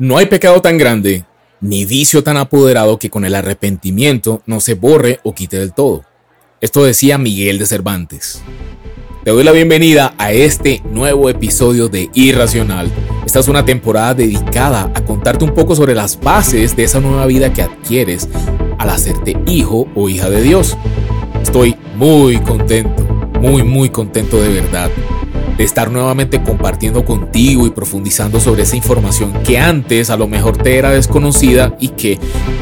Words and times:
No 0.00 0.16
hay 0.16 0.26
pecado 0.26 0.62
tan 0.62 0.78
grande, 0.78 1.24
ni 1.60 1.84
vicio 1.84 2.22
tan 2.22 2.36
apoderado 2.36 3.00
que 3.00 3.10
con 3.10 3.24
el 3.24 3.34
arrepentimiento 3.34 4.42
no 4.46 4.60
se 4.60 4.74
borre 4.74 5.18
o 5.24 5.34
quite 5.34 5.58
del 5.58 5.72
todo. 5.72 6.04
Esto 6.60 6.84
decía 6.84 7.18
Miguel 7.18 7.58
de 7.58 7.66
Cervantes. 7.66 8.40
Te 9.24 9.32
doy 9.32 9.42
la 9.42 9.50
bienvenida 9.50 10.14
a 10.16 10.30
este 10.30 10.80
nuevo 10.92 11.28
episodio 11.28 11.88
de 11.88 12.10
Irracional. 12.14 12.92
Esta 13.26 13.40
es 13.40 13.48
una 13.48 13.64
temporada 13.64 14.14
dedicada 14.14 14.88
a 14.94 15.04
contarte 15.04 15.44
un 15.44 15.52
poco 15.52 15.74
sobre 15.74 15.96
las 15.96 16.20
bases 16.20 16.76
de 16.76 16.84
esa 16.84 17.00
nueva 17.00 17.26
vida 17.26 17.52
que 17.52 17.62
adquieres 17.62 18.28
al 18.78 18.90
hacerte 18.90 19.36
hijo 19.48 19.88
o 19.96 20.08
hija 20.08 20.30
de 20.30 20.42
Dios. 20.42 20.76
Estoy 21.42 21.74
muy 21.96 22.38
contento, 22.38 23.02
muy 23.40 23.64
muy 23.64 23.90
contento 23.90 24.40
de 24.40 24.60
verdad 24.60 24.92
de 25.58 25.64
estar 25.64 25.90
nuevamente 25.90 26.40
compartiendo 26.40 27.04
contigo 27.04 27.66
y 27.66 27.70
profundizando 27.70 28.38
sobre 28.38 28.62
esa 28.62 28.76
información 28.76 29.32
que 29.42 29.58
antes 29.58 30.08
a 30.08 30.16
lo 30.16 30.28
mejor 30.28 30.56
te 30.56 30.78
era 30.78 30.90
desconocida 30.90 31.76
y 31.80 31.88
que 31.88 32.16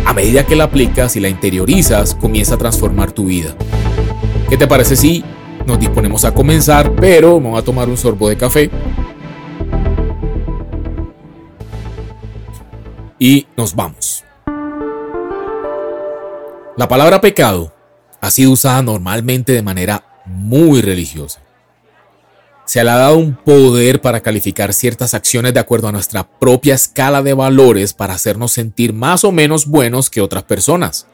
a 0.06 0.14
medida 0.14 0.46
que 0.46 0.56
la 0.56 0.64
aplicas 0.64 1.14
y 1.14 1.20
la 1.20 1.28
interiorizas 1.28 2.14
comienza 2.14 2.54
a 2.54 2.58
transformar 2.58 3.12
tu 3.12 3.26
vida. 3.26 3.54
¿Qué 4.48 4.56
te 4.56 4.66
parece 4.66 4.96
si 4.96 5.22
nos 5.66 5.78
disponemos 5.78 6.24
a 6.24 6.32
comenzar? 6.32 6.90
Pero 6.96 7.34
vamos 7.34 7.60
a 7.60 7.62
tomar 7.62 7.86
un 7.90 7.98
sorbo 7.98 8.30
de 8.30 8.38
café. 8.38 8.70
Y 13.18 13.46
nos 13.58 13.74
vamos. 13.74 14.24
La 16.78 16.88
palabra 16.88 17.20
pecado 17.20 17.74
ha 18.22 18.30
sido 18.30 18.52
usada 18.52 18.80
normalmente 18.80 19.52
de 19.52 19.62
manera 19.62 20.02
muy 20.24 20.80
religiosa 20.80 21.45
se 22.66 22.82
le 22.82 22.90
ha 22.90 22.96
dado 22.96 23.16
un 23.16 23.34
poder 23.34 24.00
para 24.00 24.20
calificar 24.20 24.72
ciertas 24.72 25.14
acciones 25.14 25.54
de 25.54 25.60
acuerdo 25.60 25.88
a 25.88 25.92
nuestra 25.92 26.28
propia 26.28 26.74
escala 26.74 27.22
de 27.22 27.32
valores 27.32 27.94
para 27.94 28.14
hacernos 28.14 28.52
sentir 28.52 28.92
más 28.92 29.24
o 29.24 29.32
menos 29.32 29.66
buenos 29.66 30.10
que 30.10 30.20
otras 30.20 30.42
personas, 30.42 31.06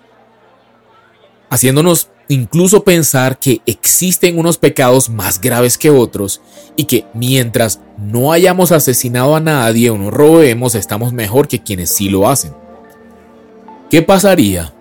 haciéndonos 1.50 2.08
incluso 2.28 2.82
pensar 2.82 3.38
que 3.38 3.60
existen 3.66 4.38
unos 4.38 4.56
pecados 4.56 5.10
más 5.10 5.38
graves 5.38 5.76
que 5.76 5.90
otros 5.90 6.40
y 6.76 6.84
que 6.84 7.04
mientras 7.12 7.80
no 7.98 8.32
hayamos 8.32 8.72
asesinado 8.72 9.36
a 9.36 9.40
nadie 9.40 9.90
o 9.90 9.98
no 9.98 10.10
robemos 10.10 10.74
estamos 10.74 11.12
mejor 11.12 11.48
que 11.48 11.62
quienes 11.62 11.90
sí 11.90 12.08
lo 12.08 12.28
hacen. 12.28 12.54
¿Qué 13.90 14.00
pasaría? 14.00 14.72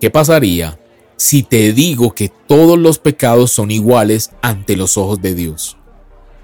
¿Qué 0.00 0.08
pasaría 0.08 0.78
si 1.16 1.42
te 1.42 1.74
digo 1.74 2.14
que 2.14 2.32
todos 2.48 2.78
los 2.78 2.98
pecados 2.98 3.50
son 3.50 3.70
iguales 3.70 4.30
ante 4.40 4.74
los 4.74 4.96
ojos 4.96 5.20
de 5.20 5.34
Dios? 5.34 5.76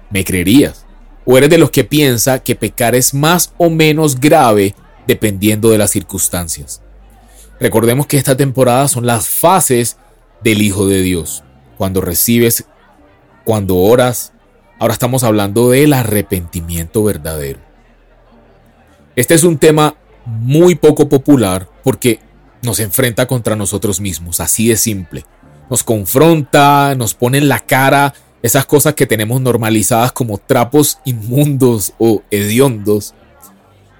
¿Me 0.09 0.23
creerías? 0.23 0.85
¿O 1.25 1.37
eres 1.37 1.49
de 1.49 1.57
los 1.57 1.69
que 1.69 1.83
piensa 1.83 2.39
que 2.39 2.55
pecar 2.55 2.95
es 2.95 3.13
más 3.13 3.53
o 3.57 3.69
menos 3.69 4.19
grave 4.19 4.75
dependiendo 5.05 5.69
de 5.69 5.77
las 5.77 5.91
circunstancias? 5.91 6.81
Recordemos 7.59 8.07
que 8.07 8.17
esta 8.17 8.37
temporada 8.37 8.87
son 8.87 9.05
las 9.05 9.27
fases 9.27 9.97
del 10.41 10.61
Hijo 10.61 10.87
de 10.87 11.01
Dios. 11.01 11.43
Cuando 11.77 12.01
recibes, 12.01 12.65
cuando 13.43 13.77
oras, 13.77 14.33
ahora 14.79 14.93
estamos 14.93 15.23
hablando 15.23 15.69
del 15.69 15.93
arrepentimiento 15.93 17.03
verdadero. 17.03 17.59
Este 19.15 19.33
es 19.33 19.43
un 19.43 19.57
tema 19.57 19.95
muy 20.25 20.75
poco 20.75 21.09
popular 21.09 21.69
porque 21.83 22.19
nos 22.61 22.79
enfrenta 22.79 23.27
contra 23.27 23.55
nosotros 23.55 23.99
mismos, 23.99 24.39
así 24.39 24.67
de 24.67 24.77
simple. 24.77 25.25
Nos 25.69 25.83
confronta, 25.83 26.95
nos 26.95 27.13
pone 27.13 27.37
en 27.37 27.49
la 27.49 27.59
cara 27.59 28.13
esas 28.41 28.65
cosas 28.65 28.93
que 28.93 29.05
tenemos 29.05 29.41
normalizadas 29.41 30.11
como 30.11 30.37
trapos 30.37 30.99
inmundos 31.05 31.93
o 31.97 32.21
hediondos, 32.31 33.13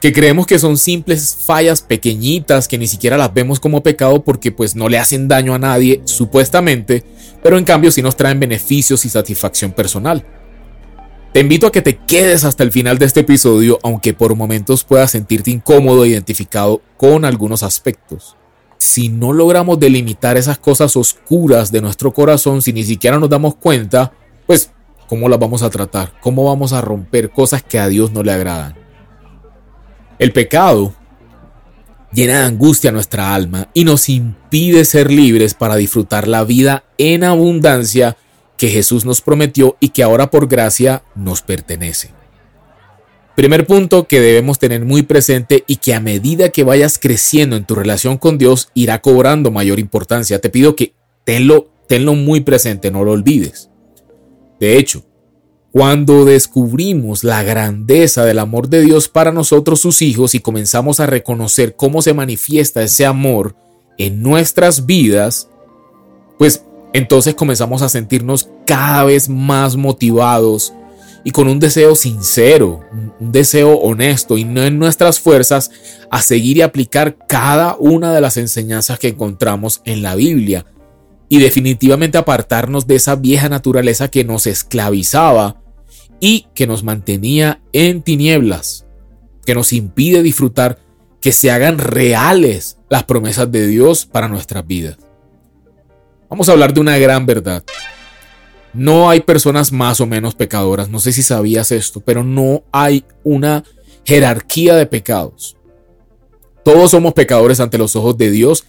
que 0.02 0.14
creemos 0.14 0.48
que 0.48 0.60
son 0.60 0.78
simples 0.78 1.38
fallas 1.46 1.82
pequeñitas 1.82 2.68
que 2.68 2.78
ni 2.78 2.88
siquiera 2.88 3.18
las 3.18 3.34
vemos 3.34 3.60
como 3.60 3.84
pecado 3.84 4.24
porque 4.24 4.52
pues 4.52 4.76
no 4.76 4.88
le 4.88 4.98
hacen 4.98 5.28
daño 5.28 5.54
a 5.54 5.60
nadie 5.60 6.02
supuestamente, 6.06 7.04
pero 7.44 7.58
en 7.58 7.66
cambio 7.66 7.92
sí 7.92 8.02
nos 8.02 8.16
traen 8.16 8.40
beneficios 8.40 9.04
y 9.06 9.10
satisfacción 9.10 9.72
personal. 9.72 10.26
Te 11.34 11.42
invito 11.42 11.68
a 11.68 11.72
que 11.72 11.82
te 11.82 11.98
quedes 11.98 12.44
hasta 12.44 12.64
el 12.64 12.72
final 12.72 12.98
de 12.98 13.06
este 13.06 13.20
episodio, 13.20 13.78
aunque 13.84 14.14
por 14.14 14.36
momentos 14.36 14.84
puedas 14.84 15.12
sentirte 15.12 15.52
incómodo 15.52 16.06
e 16.06 16.10
identificado 16.10 16.82
con 16.98 17.24
algunos 17.24 17.62
aspectos 17.62 18.36
si 18.80 19.10
no 19.10 19.34
logramos 19.34 19.78
delimitar 19.78 20.38
esas 20.38 20.58
cosas 20.58 20.96
oscuras 20.96 21.72
de 21.72 21.82
nuestro 21.82 22.14
corazón, 22.14 22.62
si 22.62 22.72
ni 22.72 22.84
siquiera 22.84 23.20
nos 23.20 23.30
damos 23.30 23.56
cuenta, 23.56 24.14
pues, 24.50 24.72
¿cómo 25.08 25.30
las 25.30 25.38
vamos 25.38 25.62
a 25.62 25.70
tratar? 25.70 26.12
¿Cómo 26.22 26.44
vamos 26.44 26.74
a 26.74 26.82
romper 26.82 27.30
cosas 27.30 27.62
que 27.62 27.78
a 27.78 27.88
Dios 27.88 28.14
no 28.14 28.24
le 28.24 28.32
agradan? 28.32 28.74
El 30.18 30.34
pecado 30.34 30.96
llena 32.12 32.40
de 32.40 32.46
angustia 32.46 32.92
nuestra 32.92 33.36
alma 33.36 33.70
y 33.76 33.84
nos 33.84 34.10
impide 34.10 34.86
ser 34.86 35.12
libres 35.12 35.54
para 35.54 35.76
disfrutar 35.76 36.28
la 36.28 36.46
vida 36.46 36.84
en 36.98 37.24
abundancia 37.24 38.18
que 38.58 38.70
Jesús 38.70 39.06
nos 39.06 39.22
prometió 39.22 39.78
y 39.80 39.90
que 39.90 40.02
ahora 40.02 40.32
por 40.32 40.48
gracia 40.48 41.04
nos 41.14 41.44
pertenece. 41.44 42.10
Primer 43.36 43.68
punto 43.68 44.08
que 44.08 44.20
debemos 44.20 44.58
tener 44.58 44.84
muy 44.84 45.04
presente 45.04 45.64
y 45.68 45.76
que 45.76 45.94
a 45.94 46.00
medida 46.00 46.50
que 46.50 46.64
vayas 46.64 46.98
creciendo 46.98 47.56
en 47.56 47.66
tu 47.66 47.76
relación 47.76 48.18
con 48.18 48.40
Dios 48.40 48.72
irá 48.74 49.00
cobrando 49.00 49.52
mayor 49.52 49.78
importancia. 49.78 50.42
Te 50.42 50.50
pido 50.50 50.76
que 50.76 50.94
tenlo, 51.24 51.70
tenlo 51.86 52.16
muy 52.16 52.42
presente, 52.42 52.90
no 52.90 53.04
lo 53.04 53.12
olvides. 53.12 53.70
De 54.60 54.78
hecho, 54.78 55.04
cuando 55.72 56.26
descubrimos 56.26 57.24
la 57.24 57.44
grandeza 57.44 58.26
del 58.26 58.40
amor 58.40 58.70
de 58.70 58.82
Dios 58.82 59.08
para 59.08 59.32
nosotros 59.32 59.80
sus 59.80 60.02
hijos 60.02 60.34
y 60.34 60.40
comenzamos 60.40 61.00
a 61.00 61.06
reconocer 61.06 61.76
cómo 61.76 62.02
se 62.02 62.14
manifiesta 62.14 62.82
ese 62.82 63.06
amor 63.06 63.56
en 63.98 64.24
nuestras 64.24 64.86
vidas, 64.88 65.48
pues 66.40 66.66
entonces 66.94 67.36
comenzamos 67.36 67.84
a 67.84 67.90
sentirnos 67.90 68.50
cada 68.66 69.04
vez 69.04 69.30
más 69.30 69.76
motivados 69.76 70.74
y 71.24 71.32
con 71.32 71.48
un 71.48 71.60
deseo 71.60 71.96
sincero, 71.96 72.80
un 73.20 73.32
deseo 73.32 73.76
honesto 73.78 74.38
y 74.38 74.46
no 74.46 74.64
en 74.64 74.80
nuestras 74.80 75.20
fuerzas 75.20 75.70
a 76.10 76.22
seguir 76.22 76.58
y 76.58 76.62
aplicar 76.62 77.18
cada 77.28 77.76
una 77.78 78.12
de 78.14 78.22
las 78.22 78.38
enseñanzas 78.38 78.98
que 78.98 79.10
encontramos 79.10 79.82
en 79.86 80.02
la 80.02 80.16
Biblia 80.16 80.66
y 81.30 81.38
definitivamente 81.38 82.18
apartarnos 82.18 82.88
de 82.88 82.96
esa 82.96 83.16
vieja 83.16 83.48
naturaleza 83.48 84.10
que 84.10 84.24
nos 84.24 84.48
esclavizaba 84.48 85.62
y 86.20 86.48
que 86.56 86.68
nos 86.68 86.84
mantenía 86.84 87.62
en 87.72 88.02
tinieblas, 88.02 88.86
que 89.46 89.54
nos 89.54 89.72
impide 89.72 90.24
disfrutar 90.24 90.80
que 91.22 91.32
se 91.32 91.52
hagan 91.52 91.78
reales 91.78 92.78
las 92.90 93.04
promesas 93.04 93.52
de 93.52 93.68
Dios 93.68 94.08
para 94.08 94.28
nuestras 94.28 94.66
vidas. 94.66 94.98
Vamos 96.30 96.50
a 96.50 96.52
hablar 96.52 96.74
de 96.74 96.82
una 96.82 96.98
gran 96.98 97.26
verdad. 97.26 97.64
No 98.74 99.10
hay 99.10 99.20
personas 99.22 99.72
más 99.72 100.02
o 100.02 100.08
menos 100.08 100.36
pecadoras, 100.36 100.90
no 100.90 101.00
sé 101.00 101.12
si 101.12 101.24
sabías 101.24 101.72
esto, 101.72 102.02
pero 102.02 102.24
no 102.24 102.64
hay 102.72 103.04
una 103.24 103.64
jerarquía 104.04 104.76
de 104.76 104.86
pecados. 104.86 105.58
Todos 106.64 106.92
somos 106.92 107.14
pecadores 107.14 107.60
ante 107.60 107.78
los 107.78 107.96
ojos 107.96 108.18
de 108.18 108.32
Dios 108.32 108.64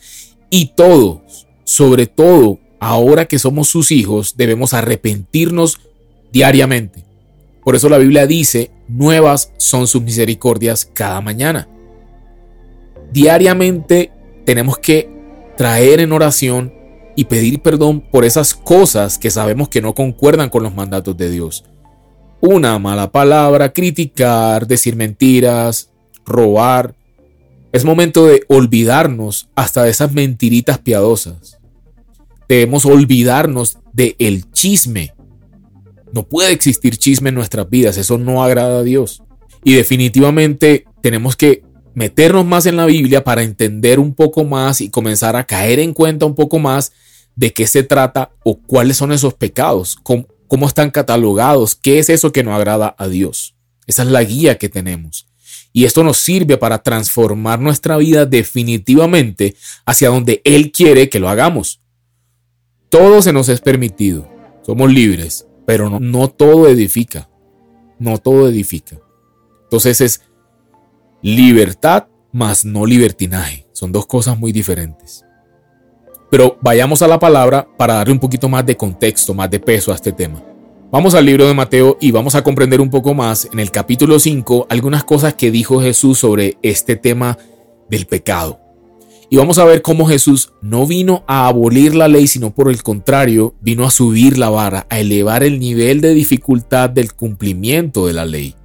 y 0.48 0.72
todos 0.74 1.46
sobre 1.70 2.08
todo, 2.08 2.58
ahora 2.80 3.26
que 3.26 3.38
somos 3.38 3.68
sus 3.68 3.92
hijos, 3.92 4.36
debemos 4.36 4.74
arrepentirnos 4.74 5.78
diariamente. 6.32 7.04
Por 7.62 7.76
eso 7.76 7.88
la 7.88 7.98
Biblia 7.98 8.26
dice, 8.26 8.72
nuevas 8.88 9.52
son 9.56 9.86
sus 9.86 10.02
misericordias 10.02 10.84
cada 10.92 11.20
mañana. 11.20 11.68
Diariamente 13.12 14.10
tenemos 14.44 14.78
que 14.78 15.08
traer 15.56 16.00
en 16.00 16.10
oración 16.10 16.74
y 17.14 17.26
pedir 17.26 17.62
perdón 17.62 18.00
por 18.00 18.24
esas 18.24 18.52
cosas 18.52 19.16
que 19.16 19.30
sabemos 19.30 19.68
que 19.68 19.80
no 19.80 19.94
concuerdan 19.94 20.50
con 20.50 20.64
los 20.64 20.74
mandatos 20.74 21.16
de 21.16 21.30
Dios. 21.30 21.64
Una 22.40 22.80
mala 22.80 23.12
palabra, 23.12 23.72
criticar, 23.72 24.66
decir 24.66 24.96
mentiras, 24.96 25.92
robar. 26.26 26.96
Es 27.70 27.84
momento 27.84 28.26
de 28.26 28.42
olvidarnos 28.48 29.48
hasta 29.54 29.84
de 29.84 29.90
esas 29.90 30.10
mentiritas 30.10 30.78
piadosas. 30.78 31.59
Debemos 32.50 32.84
olvidarnos 32.84 33.78
del 33.92 34.16
el 34.18 34.50
chisme. 34.50 35.14
No 36.12 36.26
puede 36.26 36.50
existir 36.50 36.96
chisme 36.96 37.28
en 37.28 37.36
nuestras 37.36 37.70
vidas, 37.70 37.96
eso 37.96 38.18
no 38.18 38.42
agrada 38.42 38.80
a 38.80 38.82
Dios. 38.82 39.22
Y 39.62 39.74
definitivamente 39.74 40.84
tenemos 41.00 41.36
que 41.36 41.62
meternos 41.94 42.44
más 42.44 42.66
en 42.66 42.74
la 42.74 42.86
Biblia 42.86 43.22
para 43.22 43.44
entender 43.44 44.00
un 44.00 44.14
poco 44.14 44.42
más 44.42 44.80
y 44.80 44.90
comenzar 44.90 45.36
a 45.36 45.44
caer 45.44 45.78
en 45.78 45.94
cuenta 45.94 46.26
un 46.26 46.34
poco 46.34 46.58
más 46.58 46.90
de 47.36 47.52
qué 47.52 47.68
se 47.68 47.84
trata 47.84 48.32
o 48.42 48.58
cuáles 48.58 48.96
son 48.96 49.12
esos 49.12 49.34
pecados, 49.34 49.94
cómo, 50.02 50.26
cómo 50.48 50.66
están 50.66 50.90
catalogados, 50.90 51.76
qué 51.76 52.00
es 52.00 52.10
eso 52.10 52.32
que 52.32 52.42
no 52.42 52.52
agrada 52.52 52.96
a 52.98 53.06
Dios. 53.06 53.54
Esa 53.86 54.02
es 54.02 54.08
la 54.08 54.24
guía 54.24 54.58
que 54.58 54.68
tenemos. 54.68 55.28
Y 55.72 55.84
esto 55.84 56.02
nos 56.02 56.16
sirve 56.16 56.56
para 56.56 56.82
transformar 56.82 57.60
nuestra 57.60 57.96
vida 57.96 58.26
definitivamente 58.26 59.54
hacia 59.86 60.08
donde 60.08 60.42
Él 60.42 60.72
quiere 60.72 61.08
que 61.08 61.20
lo 61.20 61.28
hagamos. 61.28 61.80
Todo 62.90 63.22
se 63.22 63.32
nos 63.32 63.48
es 63.48 63.60
permitido. 63.60 64.28
Somos 64.62 64.92
libres, 64.92 65.46
pero 65.64 65.88
no, 65.88 66.28
todo 66.28 66.68
edifica. 66.68 67.30
No 67.98 68.18
todo 68.18 68.48
edifica. 68.48 68.98
Entonces 69.62 70.00
es 70.00 70.22
Libertad 71.22 72.06
más 72.32 72.64
no 72.64 72.86
libertinaje. 72.86 73.66
Son 73.72 73.92
dos 73.92 74.06
cosas 74.06 74.38
muy 74.38 74.52
diferentes. 74.52 75.24
Pero 76.30 76.56
vayamos 76.60 77.02
a 77.02 77.08
la 77.08 77.18
palabra 77.18 77.68
para 77.76 77.94
darle 77.94 78.12
un 78.12 78.18
poquito 78.18 78.48
más 78.48 78.64
de 78.64 78.76
contexto, 78.76 79.34
más 79.34 79.50
de 79.50 79.60
peso 79.60 79.92
a 79.92 79.96
este 79.96 80.12
tema. 80.12 80.42
Vamos 80.90 81.14
al 81.14 81.26
libro 81.26 81.46
de 81.46 81.54
Mateo 81.54 81.98
y 82.00 82.10
vamos 82.10 82.34
a 82.34 82.42
comprender 82.42 82.80
un 82.80 82.90
poco 82.90 83.14
más 83.14 83.48
en 83.52 83.60
el 83.60 83.70
capítulo 83.70 84.18
5 84.18 84.66
algunas 84.70 85.04
cosas 85.04 85.34
que 85.34 85.50
dijo 85.50 85.80
Jesús 85.80 86.18
sobre 86.18 86.56
este 86.62 86.96
tema 86.96 87.36
del 87.88 88.06
pecado. 88.06 88.59
Y 89.32 89.36
vamos 89.36 89.58
a 89.58 89.64
ver 89.64 89.80
cómo 89.80 90.06
Jesús 90.06 90.52
no 90.60 90.88
vino 90.88 91.22
a 91.28 91.46
abolir 91.46 91.94
la 91.94 92.08
ley, 92.08 92.26
sino 92.26 92.52
por 92.52 92.68
el 92.68 92.82
contrario, 92.82 93.54
vino 93.60 93.84
a 93.84 93.92
subir 93.92 94.36
la 94.36 94.50
vara, 94.50 94.88
a 94.90 94.98
elevar 94.98 95.44
el 95.44 95.60
nivel 95.60 96.00
de 96.00 96.14
dificultad 96.14 96.90
del 96.90 97.14
cumplimiento 97.14 98.08
de 98.08 98.12
la 98.12 98.26
ley. 98.26 98.56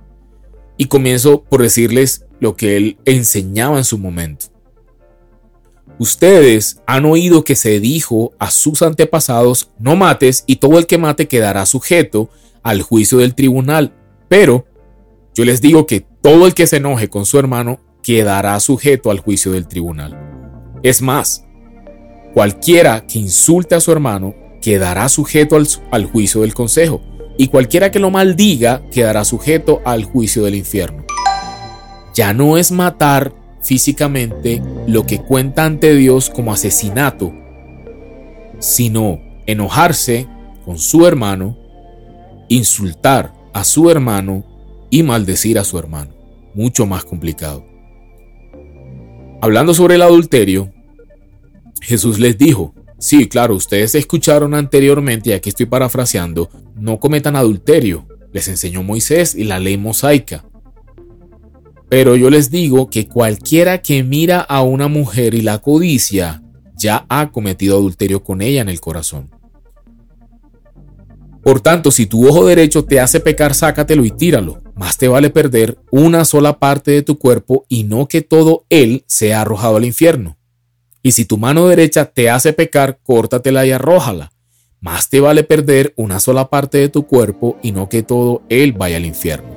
Y 0.76 0.86
comienzo 0.86 1.44
por 1.44 1.62
decirles 1.62 2.26
lo 2.40 2.56
que 2.56 2.78
él 2.78 2.98
enseñaba 3.06 3.78
en 3.78 3.84
su 3.84 4.00
momento. 4.00 4.48
Ustedes 6.00 6.82
han 6.88 7.06
oído 7.06 7.44
que 7.44 7.56
se 7.56 7.80
dijo 7.80 8.34
a 8.40 8.50
sus 8.50 8.82
antepasados, 8.82 9.70
no 9.78 9.96
mates 9.96 10.46
y 10.48 10.56
todo 10.56 10.80
el 10.80 10.88
que 10.88 10.98
mate 10.98 11.28
quedará 11.28 11.68
sujeto 11.68 12.32
al 12.64 12.82
juicio 12.82 13.20
del 13.20 13.36
tribunal. 13.36 13.94
Pero 14.28 14.66
yo 15.36 15.46
les 15.46 15.62
digo 15.62 15.86
que 15.86 16.02
todo 16.22 16.48
el 16.48 16.56
que 16.56 16.66
se 16.66 16.78
enoje 16.78 17.08
con 17.08 17.28
su 17.28 17.38
hermano 17.38 17.80
quedará 18.02 18.60
sujeto 18.60 19.12
al 19.12 19.20
juicio 19.20 19.52
del 19.52 19.68
tribunal. 19.68 20.25
Es 20.86 21.02
más, 21.02 21.44
cualquiera 22.36 23.08
que 23.08 23.18
insulte 23.18 23.74
a 23.74 23.80
su 23.80 23.92
hermano 23.92 24.36
quedará 24.62 25.10
sujeto 25.10 25.58
al, 25.90 26.06
juicio 26.06 26.42
del 26.42 26.54
consejo, 26.54 27.02
y 27.40 27.48
cualquiera 27.48 27.90
que 27.90 27.98
lo 27.98 28.12
maldiga 28.12 28.84
quedará 28.92 29.26
sujeto 29.26 29.82
al 29.84 30.04
juicio 30.04 30.44
del 30.44 30.54
infierno. 30.54 31.04
Ya 32.14 32.34
no 32.34 32.60
es 32.60 32.72
matar 32.72 33.34
físicamente 33.64 34.62
lo 34.86 35.08
que 35.08 35.24
cuenta 35.24 35.66
ante 35.66 35.96
Dios 35.96 36.30
como 36.30 36.54
asesinato, 36.54 37.34
sino 38.60 39.20
enojarse 39.48 40.28
con 40.66 40.78
su 40.78 41.08
hermano, 41.08 41.58
insultar 42.48 43.34
a 43.54 43.64
su 43.64 43.90
hermano 43.90 44.46
y 44.92 45.02
maldecir 45.02 45.58
a 45.58 45.64
su 45.64 45.80
hermano. 45.80 46.12
Mucho 46.54 46.86
más 46.86 47.06
complicado. 47.06 47.66
Hablando 49.42 49.74
sobre 49.74 49.96
el 49.96 50.04
adulterio, 50.04 50.75
Jesús 51.86 52.20
les 52.20 52.38
dijo, 52.38 52.74
sí, 52.98 53.28
claro, 53.28 53.56
ustedes 53.56 53.96
escucharon 53.96 54.54
anteriormente, 54.54 55.30
y 55.30 55.34
aquí 55.34 55.50
estoy 55.50 55.68
parafraseando, 55.68 56.50
no 56.76 57.00
cometan 57.00 57.36
adulterio, 57.36 58.08
les 58.34 58.48
enseñó 58.48 58.84
Moisés 58.84 59.36
y 59.36 59.44
la 59.44 59.60
ley 59.60 59.78
mosaica. 59.78 60.44
Pero 61.88 62.16
yo 62.16 62.30
les 62.30 62.50
digo 62.50 62.90
que 62.90 63.08
cualquiera 63.08 63.82
que 63.82 64.04
mira 64.04 64.40
a 64.42 64.64
una 64.64 64.88
mujer 64.88 65.36
y 65.36 65.42
la 65.42 65.60
codicia, 65.60 66.42
ya 66.76 67.06
ha 67.08 67.32
cometido 67.32 67.78
adulterio 67.78 68.24
con 68.24 68.42
ella 68.42 68.62
en 68.62 68.70
el 68.70 68.82
corazón. 68.82 69.30
Por 71.44 71.62
tanto, 71.62 71.92
si 71.92 72.08
tu 72.08 72.28
ojo 72.28 72.48
derecho 72.48 72.86
te 72.86 73.00
hace 73.00 73.20
pecar, 73.20 73.54
sácatelo 73.54 74.04
y 74.04 74.10
tíralo. 74.10 74.64
Más 74.76 74.98
te 74.98 75.08
vale 75.08 75.30
perder 75.30 75.78
una 75.92 76.26
sola 76.26 76.58
parte 76.58 76.90
de 76.90 77.04
tu 77.04 77.20
cuerpo 77.20 77.66
y 77.70 77.84
no 77.84 78.08
que 78.08 78.22
todo 78.22 78.66
él 78.70 79.04
sea 79.06 79.42
arrojado 79.42 79.78
al 79.78 79.86
infierno. 79.86 80.38
Y 81.06 81.12
si 81.12 81.26
tu 81.26 81.38
mano 81.38 81.68
derecha 81.68 82.06
te 82.06 82.32
hace 82.32 82.52
pecar, 82.52 82.98
córtatela 83.04 83.64
y 83.64 83.72
arrójala. 83.72 84.32
Más 84.82 85.08
te 85.08 85.20
vale 85.20 85.44
perder 85.44 85.94
una 85.98 86.20
sola 86.20 86.50
parte 86.50 86.80
de 86.80 86.90
tu 86.90 87.06
cuerpo 87.06 87.60
y 87.62 87.74
no 87.74 87.90
que 87.90 88.02
todo 88.02 88.42
él 88.50 88.74
vaya 88.74 88.98
al 88.98 89.06
infierno. 89.06 89.50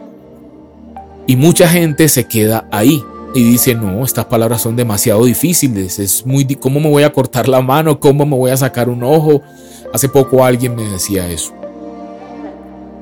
Y 1.27 1.37
mucha 1.37 1.67
gente 1.67 2.11
se 2.11 2.25
queda 2.25 2.69
ahí 2.71 3.03
y 3.35 3.43
dice, 3.45 3.75
no, 3.75 4.05
estas 4.05 4.27
palabras 4.27 4.61
son 4.61 4.77
demasiado 4.77 5.25
difíciles, 5.25 5.99
es 5.99 6.27
muy, 6.27 6.45
¿cómo 6.57 6.81
me 6.81 6.91
voy 6.91 7.05
a 7.05 7.15
cortar 7.15 7.49
la 7.49 7.63
mano? 7.63 7.99
¿Cómo 7.99 8.27
me 8.27 8.37
voy 8.37 8.51
a 8.51 8.57
sacar 8.59 8.91
un 8.91 9.03
ojo? 9.03 9.41
Hace 9.95 10.11
poco 10.11 10.45
alguien 10.45 10.77
me 10.77 10.83
decía 10.83 11.31
eso. 11.31 11.55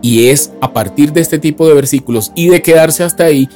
Y 0.03 0.29
es 0.29 0.53
a 0.61 0.73
partir 0.73 1.13
de 1.13 1.21
este 1.21 1.41
tipo 1.41 1.67
de 1.67 1.75
versículos 1.75 2.31
y 2.37 2.49
de 2.51 2.63
quedarse 2.63 3.03
hasta 3.03 3.25
ahí 3.25 3.49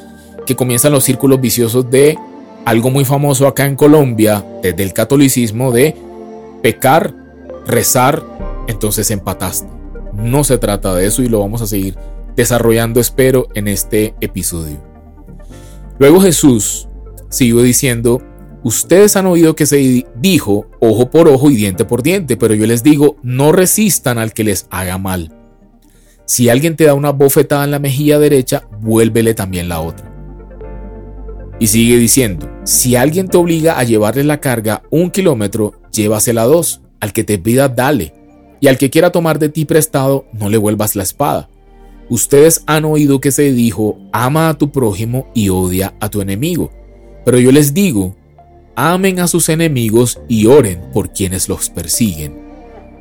que 0.47 0.57
comienzan 0.57 0.91
los 0.91 1.05
círculos 1.05 1.41
viciosos 1.41 1.89
de 1.89 2.19
algo 2.65 2.91
muy 2.91 3.05
famoso 3.05 3.47
acá 3.47 3.67
en 3.67 3.77
Colombia, 3.77 4.45
desde 4.63 4.83
el 4.83 4.93
catolicismo, 4.93 5.73
de 5.73 5.97
pecar, 6.63 7.15
rezar, 7.67 8.23
entonces 8.69 9.11
empataste. 9.11 9.69
No 10.15 10.45
se 10.45 10.59
trata 10.59 10.95
de 10.95 11.07
eso 11.07 11.23
y 11.23 11.29
lo 11.29 11.41
vamos 11.41 11.63
a 11.63 11.67
seguir 11.67 11.97
desarrollando, 12.37 13.01
espero, 13.01 13.49
en 13.55 13.69
este 13.69 14.15
episodio. 14.21 14.83
Luego 15.99 16.21
Jesús 16.21 16.89
siguió 17.29 17.63
diciendo, 17.63 18.23
ustedes 18.63 19.17
han 19.17 19.27
oído 19.27 19.55
que 19.55 19.67
se 19.67 20.07
dijo 20.17 20.67
ojo 20.81 21.11
por 21.11 21.29
ojo 21.29 21.51
y 21.51 21.57
diente 21.57 21.85
por 21.85 22.03
diente, 22.03 22.37
pero 22.37 22.55
yo 22.55 22.67
les 22.67 22.83
digo, 22.83 23.17
no 23.23 23.53
resistan 23.53 24.19
al 24.19 24.33
que 24.33 24.45
les 24.45 24.67
haga 24.71 24.99
mal. 24.99 25.35
Si 26.25 26.49
alguien 26.49 26.77
te 26.77 26.85
da 26.85 26.95
una 26.95 27.11
bofetada 27.11 27.65
en 27.65 27.71
la 27.71 27.79
mejilla 27.79 28.19
derecha, 28.19 28.69
vuélvele 28.81 29.35
también 29.35 29.69
la 29.69 29.81
otra. 29.81 30.11
Y 31.59 31.67
sigue 31.67 31.97
diciendo, 31.97 32.50
si 32.65 32.95
alguien 32.95 33.29
te 33.29 33.39
obliga 33.39 33.79
a 33.79 33.85
llevarle 33.85 34.23
la 34.23 34.41
carga 34.41 34.83
un 34.91 35.11
kilómetro, 35.11 35.73
llévasela 35.93 36.45
dos. 36.45 36.83
Al 37.01 37.15
que 37.15 37.25
te 37.25 37.39
pida, 37.39 37.69
dale. 37.69 38.13
Y 38.61 38.69
al 38.69 38.77
que 38.77 38.91
quiera 38.91 39.11
tomar 39.11 39.39
de 39.39 39.49
ti 39.49 39.65
prestado, 39.65 40.27
no 40.35 40.51
le 40.51 40.59
vuelvas 40.59 40.95
la 40.95 41.03
espada. 41.03 41.49
Ustedes 42.11 42.63
han 42.67 42.85
oído 42.85 43.21
que 43.21 43.31
se 43.31 43.53
dijo, 43.53 43.99
ama 44.13 44.51
a 44.51 44.59
tu 44.59 44.71
prójimo 44.71 45.29
y 45.35 45.49
odia 45.49 45.95
a 46.01 46.11
tu 46.11 46.21
enemigo. 46.21 46.71
Pero 47.25 47.39
yo 47.39 47.53
les 47.53 47.73
digo, 47.73 48.17
amen 48.77 49.21
a 49.21 49.29
sus 49.29 49.49
enemigos 49.49 50.21
y 50.29 50.45
oren 50.45 50.91
por 50.93 51.13
quienes 51.13 51.49
los 51.49 51.71
persiguen. 51.71 52.39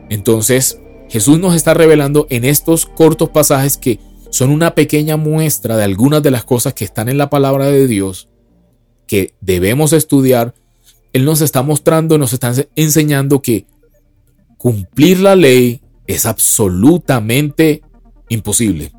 Entonces, 0.09 0.79
Jesús 1.09 1.39
nos 1.39 1.55
está 1.55 1.73
revelando 1.73 2.27
en 2.29 2.45
estos 2.45 2.85
cortos 2.85 3.29
pasajes 3.29 3.77
que 3.77 3.99
son 4.29 4.51
una 4.51 4.75
pequeña 4.75 5.17
muestra 5.17 5.75
de 5.75 5.83
algunas 5.83 6.23
de 6.23 6.31
las 6.31 6.45
cosas 6.45 6.73
que 6.73 6.85
están 6.85 7.09
en 7.09 7.17
la 7.17 7.29
palabra 7.29 7.65
de 7.65 7.87
Dios 7.87 8.28
que 9.09 9.33
debemos 9.41 9.91
estudiar. 9.91 10.53
Él 11.11 11.25
nos 11.25 11.41
está 11.41 11.63
mostrando, 11.63 12.17
nos 12.17 12.31
está 12.31 12.53
enseñando 12.77 13.41
que 13.41 13.65
cumplir 14.57 15.19
la 15.19 15.35
ley 15.35 15.81
es 16.07 16.25
absolutamente 16.25 17.81
imposible 18.29 18.93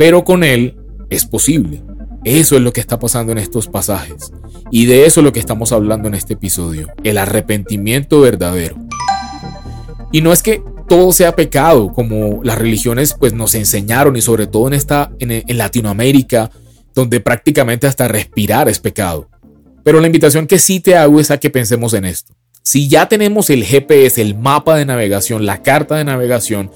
pero 0.00 0.24
con 0.24 0.44
Él 0.44 0.78
es 1.10 1.26
posible. 1.26 1.82
Eso 2.24 2.56
es 2.56 2.62
lo 2.62 2.72
que 2.72 2.80
está 2.80 2.98
pasando 2.98 3.32
en 3.32 3.38
estos 3.38 3.66
pasajes. 3.66 4.32
Y 4.70 4.86
de 4.86 5.04
eso 5.04 5.20
es 5.20 5.24
lo 5.24 5.32
que 5.34 5.40
estamos 5.40 5.72
hablando 5.72 6.08
en 6.08 6.14
este 6.14 6.32
episodio, 6.32 6.88
el 7.04 7.18
arrepentimiento 7.18 8.22
verdadero. 8.22 8.76
Y 10.10 10.22
no 10.22 10.32
es 10.32 10.42
que 10.42 10.62
todo 10.88 11.12
sea 11.12 11.36
pecado, 11.36 11.92
como 11.92 12.42
las 12.42 12.56
religiones 12.56 13.14
pues 13.20 13.34
nos 13.34 13.54
enseñaron 13.54 14.16
y 14.16 14.22
sobre 14.22 14.46
todo 14.46 14.68
en 14.68 14.72
esta 14.72 15.12
en, 15.18 15.32
en 15.32 15.58
Latinoamérica, 15.58 16.50
donde 16.94 17.20
prácticamente 17.20 17.86
hasta 17.86 18.08
respirar 18.08 18.68
es 18.68 18.78
pecado. 18.78 19.28
Pero 19.84 20.00
la 20.00 20.06
invitación 20.06 20.46
que 20.46 20.58
sí 20.58 20.80
te 20.80 20.96
hago 20.96 21.20
es 21.20 21.30
a 21.30 21.38
que 21.38 21.50
pensemos 21.50 21.94
en 21.94 22.04
esto. 22.04 22.34
Si 22.62 22.88
ya 22.88 23.08
tenemos 23.08 23.48
el 23.50 23.64
GPS, 23.64 24.20
el 24.20 24.34
mapa 24.36 24.76
de 24.76 24.84
navegación, 24.84 25.46
la 25.46 25.62
carta 25.62 25.96
de 25.96 26.04
navegación, 26.04 26.70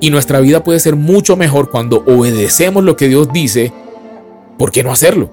y 0.00 0.10
nuestra 0.10 0.40
vida 0.40 0.64
puede 0.64 0.80
ser 0.80 0.96
mucho 0.96 1.36
mejor 1.36 1.70
cuando 1.70 2.02
obedecemos 2.06 2.82
lo 2.82 2.96
que 2.96 3.08
Dios 3.08 3.32
dice, 3.32 3.72
¿por 4.58 4.72
qué 4.72 4.82
no 4.82 4.92
hacerlo? 4.92 5.30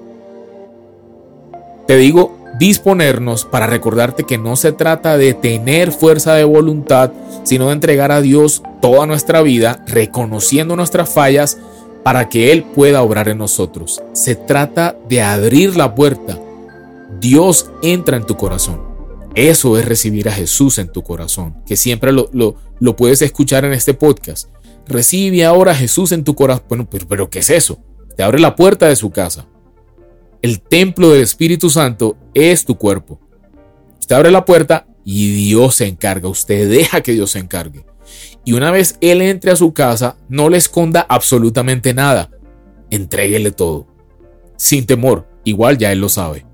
Te 1.86 1.96
digo, 1.96 2.36
disponernos 2.58 3.44
para 3.44 3.66
recordarte 3.66 4.24
que 4.24 4.38
no 4.38 4.56
se 4.56 4.72
trata 4.72 5.16
de 5.16 5.34
tener 5.34 5.90
fuerza 5.90 6.34
de 6.34 6.44
voluntad, 6.44 7.10
sino 7.42 7.66
de 7.66 7.72
entregar 7.72 8.12
a 8.12 8.20
Dios 8.20 8.62
toda 8.80 9.06
nuestra 9.06 9.42
vida, 9.42 9.82
reconociendo 9.86 10.76
nuestras 10.76 11.08
fallas 11.08 11.58
para 12.04 12.28
que 12.28 12.52
Él 12.52 12.62
pueda 12.62 13.02
obrar 13.02 13.28
en 13.28 13.38
nosotros. 13.38 14.02
Se 14.12 14.36
trata 14.36 14.96
de 15.08 15.22
abrir 15.22 15.76
la 15.76 15.94
puerta. 15.94 16.38
Dios 17.18 17.70
entra 17.82 18.16
en 18.18 18.26
tu 18.26 18.36
corazón. 18.36 18.82
Eso 19.34 19.78
es 19.78 19.84
recibir 19.84 20.28
a 20.28 20.32
Jesús 20.32 20.78
en 20.78 20.92
tu 20.92 21.02
corazón, 21.02 21.56
que 21.66 21.76
siempre 21.76 22.12
lo, 22.12 22.28
lo, 22.32 22.96
puedes 22.96 23.20
escuchar 23.22 23.64
en 23.64 23.72
este 23.72 23.94
podcast. 23.94 24.48
Recibe 24.86 25.44
ahora 25.44 25.72
a 25.72 25.74
Jesús 25.74 26.12
en 26.12 26.22
tu 26.22 26.36
corazón. 26.36 26.66
Bueno, 26.68 26.88
pero, 26.88 27.08
pero 27.08 27.30
¿qué 27.30 27.40
es 27.40 27.50
eso? 27.50 27.80
Te 28.16 28.22
abre 28.22 28.38
la 28.38 28.54
puerta 28.54 28.86
de 28.86 28.94
su 28.94 29.10
casa. 29.10 29.48
El 30.42 30.60
templo 30.60 31.10
del 31.10 31.22
Espíritu 31.22 31.70
Santo 31.70 32.16
es 32.34 32.64
tu 32.64 32.76
cuerpo. 32.76 33.18
Usted 33.98 34.14
abre 34.14 34.30
la 34.30 34.44
puerta 34.44 34.86
y 35.04 35.34
Dios 35.34 35.76
se 35.76 35.86
encarga. 35.86 36.28
Usted 36.28 36.68
deja 36.68 37.00
que 37.00 37.12
Dios 37.12 37.30
se 37.30 37.38
encargue. 37.38 37.86
Y 38.44 38.52
una 38.52 38.70
vez 38.70 38.96
Él 39.00 39.22
entre 39.22 39.50
a 39.50 39.56
su 39.56 39.72
casa, 39.72 40.16
no 40.28 40.48
le 40.48 40.58
esconda 40.58 41.06
absolutamente 41.08 41.94
nada. 41.94 42.30
Entréguele 42.90 43.50
todo. 43.50 43.86
Sin 44.56 44.86
temor. 44.86 45.28
Igual 45.44 45.78
ya 45.78 45.92
Él 45.92 46.00
lo 46.00 46.08
sabe. 46.08 46.46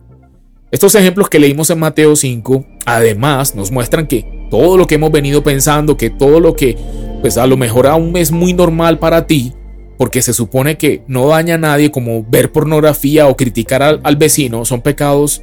Estos 0.70 0.94
ejemplos 0.94 1.28
que 1.28 1.40
leímos 1.40 1.68
en 1.70 1.80
Mateo 1.80 2.14
5, 2.14 2.64
además, 2.86 3.56
nos 3.56 3.72
muestran 3.72 4.06
que 4.06 4.46
todo 4.50 4.76
lo 4.76 4.86
que 4.86 4.94
hemos 4.96 5.10
venido 5.10 5.42
pensando, 5.42 5.96
que 5.96 6.10
todo 6.10 6.38
lo 6.38 6.54
que, 6.54 6.76
pues 7.20 7.38
a 7.38 7.46
lo 7.48 7.56
mejor 7.56 7.88
aún 7.88 8.16
es 8.16 8.30
muy 8.30 8.52
normal 8.52 9.00
para 9.00 9.26
ti, 9.26 9.52
porque 9.98 10.22
se 10.22 10.32
supone 10.32 10.78
que 10.78 11.02
no 11.08 11.26
daña 11.26 11.56
a 11.56 11.58
nadie 11.58 11.90
como 11.90 12.24
ver 12.24 12.52
pornografía 12.52 13.26
o 13.26 13.36
criticar 13.36 13.82
al, 13.82 14.00
al 14.04 14.16
vecino, 14.16 14.64
son 14.64 14.80
pecados 14.80 15.42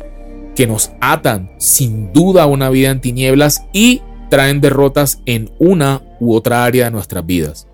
que 0.56 0.66
nos 0.66 0.92
atan 1.02 1.52
sin 1.58 2.12
duda 2.14 2.44
a 2.44 2.48
una 2.48 2.70
vida 2.70 2.90
en 2.90 3.02
tinieblas 3.02 3.66
y 3.74 4.02
traen 4.30 4.62
derrotas 4.62 5.20
en 5.26 5.50
una 5.60 6.02
u 6.20 6.34
otra 6.34 6.64
área 6.64 6.86
de 6.86 6.92
nuestras 6.92 7.26
vidas. 7.26 7.68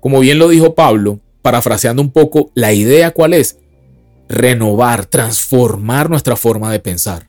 Como 0.00 0.20
bien 0.20 0.38
lo 0.38 0.48
dijo 0.48 0.74
Pablo, 0.74 1.20
parafraseando 1.42 2.02
un 2.02 2.10
poco, 2.10 2.50
la 2.54 2.72
idea 2.72 3.12
cuál 3.12 3.34
es? 3.34 3.58
Renovar, 4.28 5.06
transformar 5.06 6.10
nuestra 6.10 6.36
forma 6.36 6.72
de 6.72 6.80
pensar. 6.80 7.28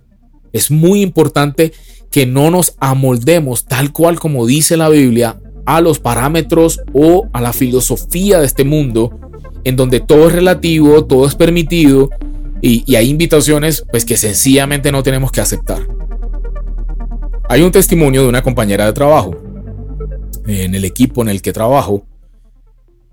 Es 0.51 0.71
muy 0.71 1.01
importante 1.01 1.73
que 2.11 2.25
no 2.25 2.51
nos 2.51 2.75
amoldemos 2.79 3.65
tal 3.65 3.91
cual 3.91 4.19
como 4.19 4.45
dice 4.45 4.77
la 4.77 4.89
Biblia 4.89 5.39
a 5.65 5.81
los 5.81 5.99
parámetros 5.99 6.79
o 6.93 7.27
a 7.33 7.41
la 7.41 7.53
filosofía 7.53 8.39
de 8.39 8.45
este 8.45 8.63
mundo, 8.63 9.17
en 9.63 9.75
donde 9.75 9.99
todo 9.99 10.27
es 10.27 10.33
relativo, 10.33 11.05
todo 11.05 11.25
es 11.25 11.35
permitido 11.35 12.09
y, 12.61 12.95
hay 12.95 13.09
invitaciones 13.09 13.83
pues 13.91 14.05
que 14.05 14.15
sencillamente 14.15 14.91
no 14.91 15.03
tenemos 15.03 15.31
que 15.31 15.41
aceptar. 15.41 15.85
Hay 17.49 17.61
un 17.61 17.71
testimonio 17.71 18.23
de 18.23 18.29
una 18.29 18.41
compañera 18.41 18.85
de 18.85 18.93
trabajo 18.93 19.35
en 20.45 20.75
el 20.75 20.85
equipo 20.85 21.21
en 21.21 21.29
el 21.29 21.41
que 21.41 21.53
trabajo 21.53 22.05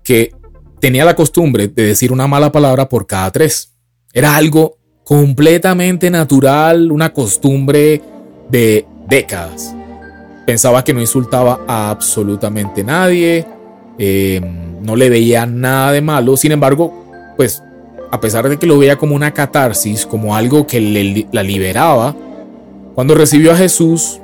que 0.03 0.33
tenía 0.79 1.05
la 1.05 1.15
costumbre 1.15 1.67
de 1.67 1.85
decir 1.85 2.11
una 2.11 2.27
mala 2.27 2.51
palabra 2.51 2.89
por 2.89 3.07
cada 3.07 3.31
tres. 3.31 3.73
Era 4.13 4.35
algo 4.35 4.77
completamente 5.03 6.09
natural, 6.09 6.91
una 6.91 7.13
costumbre 7.13 8.01
de 8.49 8.85
décadas 9.07 9.75
pensaba 10.45 10.83
que 10.83 10.93
no 10.93 10.99
insultaba 10.99 11.61
a 11.67 11.89
absolutamente 11.89 12.83
nadie, 12.83 13.45
em, 13.97 14.81
no 14.83 14.95
le 14.95 15.09
veía 15.09 15.45
nada 15.45 15.91
de 15.91 16.01
malo, 16.01 16.35
sin 16.37 16.51
embargo, 16.51 17.33
pues 17.37 17.63
a 18.11 18.19
pesar 18.19 18.49
de 18.49 18.57
que 18.57 18.67
lo 18.67 18.77
veía 18.77 18.97
como 18.97 19.15
una 19.15 19.31
catarsis, 19.31 20.05
como 20.05 20.35
algo 20.35 20.67
que 20.67 20.81
le, 20.81 21.27
la 21.31 21.43
liberaba, 21.43 22.15
cuando 22.93 23.15
recibió 23.15 23.51
a 23.51 23.57
Jesús 23.57 24.19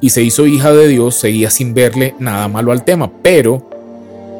y 0.00 0.10
se 0.10 0.22
hizo 0.22 0.46
hija 0.46 0.72
de 0.72 0.88
Dios, 0.88 1.16
seguía 1.16 1.50
sin 1.50 1.74
verle 1.74 2.14
nada 2.18 2.48
malo 2.48 2.72
al 2.72 2.84
tema, 2.84 3.10
pero 3.22 3.68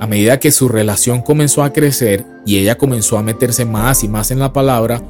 a 0.01 0.07
medida 0.07 0.39
que 0.39 0.53
su 0.53 0.69
relación 0.69 1.23
comenzó 1.23 1.63
a 1.63 1.73
crecer 1.73 2.25
y 2.47 2.59
ella 2.59 2.79
comenzó 2.79 3.19
a 3.19 3.23
meterse 3.23 3.65
más 3.65 4.05
y 4.05 4.09
más 4.09 4.31
en 4.31 4.39
la 4.39 4.53
palabra, 4.53 5.03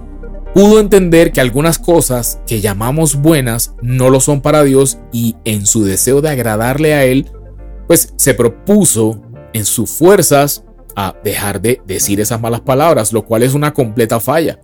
pudo 0.55 0.81
entender 0.81 1.31
que 1.33 1.41
algunas 1.41 1.79
cosas 1.79 2.41
que 2.47 2.61
llamamos 2.61 3.17
buenas 3.17 3.75
no 3.83 4.09
lo 4.09 4.21
son 4.21 4.41
para 4.41 4.65
Dios 4.65 4.99
y 5.13 5.37
en 5.45 5.67
su 5.67 5.85
deseo 5.85 6.23
de 6.23 6.31
agradarle 6.31 6.95
a 6.95 7.05
Él, 7.05 7.27
pues 7.87 8.15
se 8.17 8.35
propuso 8.35 9.21
en 9.53 9.67
sus 9.67 9.91
fuerzas 9.91 10.65
a 10.97 11.15
dejar 11.23 11.61
de 11.61 11.81
decir 11.87 12.21
esas 12.21 12.41
malas 12.41 12.63
palabras, 12.63 13.13
lo 13.13 13.25
cual 13.25 13.43
es 13.43 13.55
una 13.55 13.73
completa 13.75 14.21
falla. 14.21 14.59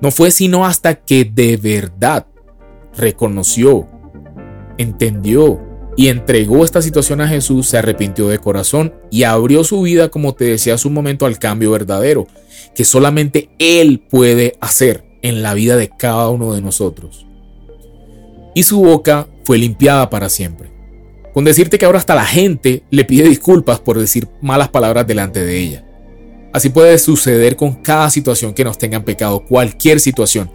No 0.00 0.10
fue 0.10 0.30
sino 0.30 0.66
hasta 0.66 0.94
que 0.94 1.24
de 1.24 1.56
verdad 1.56 2.26
reconoció, 2.96 3.86
entendió 4.78 5.60
y 5.96 6.08
entregó 6.08 6.64
esta 6.64 6.82
situación 6.82 7.20
a 7.20 7.28
Jesús, 7.28 7.68
se 7.68 7.78
arrepintió 7.78 8.28
de 8.28 8.38
corazón 8.38 8.94
y 9.10 9.22
abrió 9.22 9.62
su 9.64 9.82
vida, 9.82 10.08
como 10.08 10.34
te 10.34 10.44
decía 10.44 10.74
hace 10.74 10.88
un 10.88 10.94
momento, 10.94 11.26
al 11.26 11.38
cambio 11.38 11.70
verdadero, 11.70 12.26
que 12.74 12.84
solamente 12.84 13.50
Él 13.58 14.02
puede 14.10 14.56
hacer 14.60 15.04
en 15.22 15.42
la 15.42 15.54
vida 15.54 15.76
de 15.76 15.88
cada 15.88 16.28
uno 16.28 16.52
de 16.52 16.60
nosotros. 16.60 17.26
Y 18.54 18.64
su 18.64 18.80
boca 18.80 19.28
fue 19.44 19.58
limpiada 19.58 20.10
para 20.10 20.28
siempre. 20.28 20.70
Con 21.32 21.44
decirte 21.44 21.78
que 21.78 21.86
ahora 21.86 21.98
hasta 21.98 22.14
la 22.14 22.24
gente 22.24 22.84
le 22.90 23.04
pide 23.04 23.28
disculpas 23.28 23.80
por 23.80 23.98
decir 23.98 24.28
malas 24.40 24.68
palabras 24.68 25.06
delante 25.06 25.44
de 25.44 25.58
ella. 25.58 25.84
Así 26.52 26.68
puede 26.68 26.96
suceder 26.98 27.56
con 27.56 27.74
cada 27.74 28.10
situación 28.10 28.54
que 28.54 28.62
nos 28.62 28.78
tenga 28.78 28.96
en 28.96 29.02
pecado, 29.02 29.44
cualquier 29.44 29.98
situación. 29.98 30.50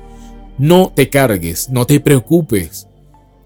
No 0.60 0.92
te 0.94 1.10
cargues, 1.10 1.70
no 1.70 1.86
te 1.88 2.02
preocupes. 2.02 2.88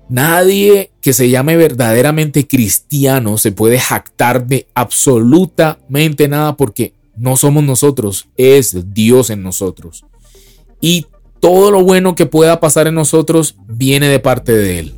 Nadie 0.10 0.91
que 1.00 1.13
se 1.13 1.29
llame 1.29 1.55
verdaderamente 1.55 2.48
cristiano 2.48 3.38
se 3.38 3.51
puede 3.51 3.79
jactar 3.79 4.48
de 4.48 4.67
absolutamente 4.74 6.27
nada 6.27 6.58
porque 6.58 6.93
no 7.15 7.38
somos 7.38 7.63
nosotros, 7.63 8.27
es 8.36 8.93
Dios 8.93 9.29
en 9.29 9.43
nosotros. 9.43 10.05
Y 10.82 11.05
todo 11.39 11.70
lo 11.70 11.84
bueno 11.84 12.15
que 12.15 12.25
pueda 12.25 12.60
pasar 12.60 12.88
en 12.88 12.96
nosotros 12.96 13.58
viene 13.67 14.08
de 14.08 14.20
parte 14.20 14.53
de 14.53 14.79
Él. 14.79 14.93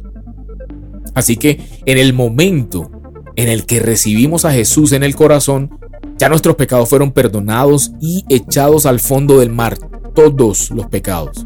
Así 1.14 1.36
que 1.36 1.60
en 1.86 1.98
el 1.98 2.14
momento 2.14 2.92
en 3.36 3.50
el 3.50 3.66
que 3.66 3.80
recibimos 3.80 4.46
a 4.46 4.54
Jesús 4.54 4.94
en 4.94 5.04
el 5.04 5.16
corazón, 5.16 5.78
ya 6.18 6.30
nuestros 6.30 6.56
pecados 6.56 6.88
fueron 6.88 7.12
perdonados 7.12 7.92
y 8.00 8.24
echados 8.30 8.86
al 8.86 9.02
fondo 9.02 9.40
del 9.40 9.50
mar, 9.50 9.78
todos 10.14 10.72
los 10.72 10.88
pecados. 10.88 11.46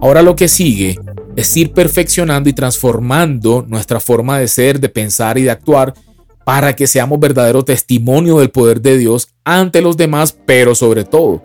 Ahora 0.00 0.22
lo 0.22 0.36
que 0.36 0.48
sigue 0.48 0.96
es 1.36 1.56
ir 1.56 1.72
perfeccionando 1.72 2.48
y 2.48 2.52
transformando 2.52 3.64
nuestra 3.66 4.00
forma 4.00 4.38
de 4.38 4.48
ser, 4.48 4.78
de 4.80 4.88
pensar 4.88 5.38
y 5.38 5.42
de 5.42 5.50
actuar 5.50 5.94
para 6.44 6.74
que 6.74 6.86
seamos 6.86 7.20
verdadero 7.20 7.64
testimonio 7.64 8.38
del 8.38 8.50
poder 8.50 8.80
de 8.80 8.96
Dios 8.96 9.28
ante 9.44 9.82
los 9.82 9.96
demás, 9.96 10.36
pero 10.46 10.74
sobre 10.74 11.04
todo, 11.04 11.42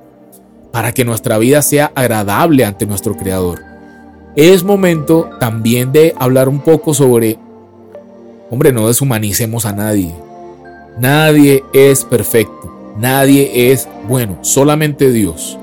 para 0.71 0.93
que 0.93 1.03
nuestra 1.03 1.37
vida 1.37 1.61
sea 1.61 1.91
agradable 1.95 2.63
ante 2.63 2.85
nuestro 2.85 3.15
Creador. 3.15 3.59
Es 4.35 4.63
momento 4.63 5.29
también 5.39 5.91
de 5.91 6.15
hablar 6.17 6.47
un 6.47 6.61
poco 6.61 6.93
sobre, 6.93 7.37
hombre, 8.49 8.71
no 8.71 8.87
deshumanicemos 8.87 9.65
a 9.65 9.73
nadie. 9.73 10.13
Nadie 10.99 11.63
es 11.73 12.05
perfecto, 12.05 12.93
nadie 12.97 13.71
es 13.71 13.87
bueno, 14.07 14.39
solamente 14.41 15.11
Dios. 15.11 15.59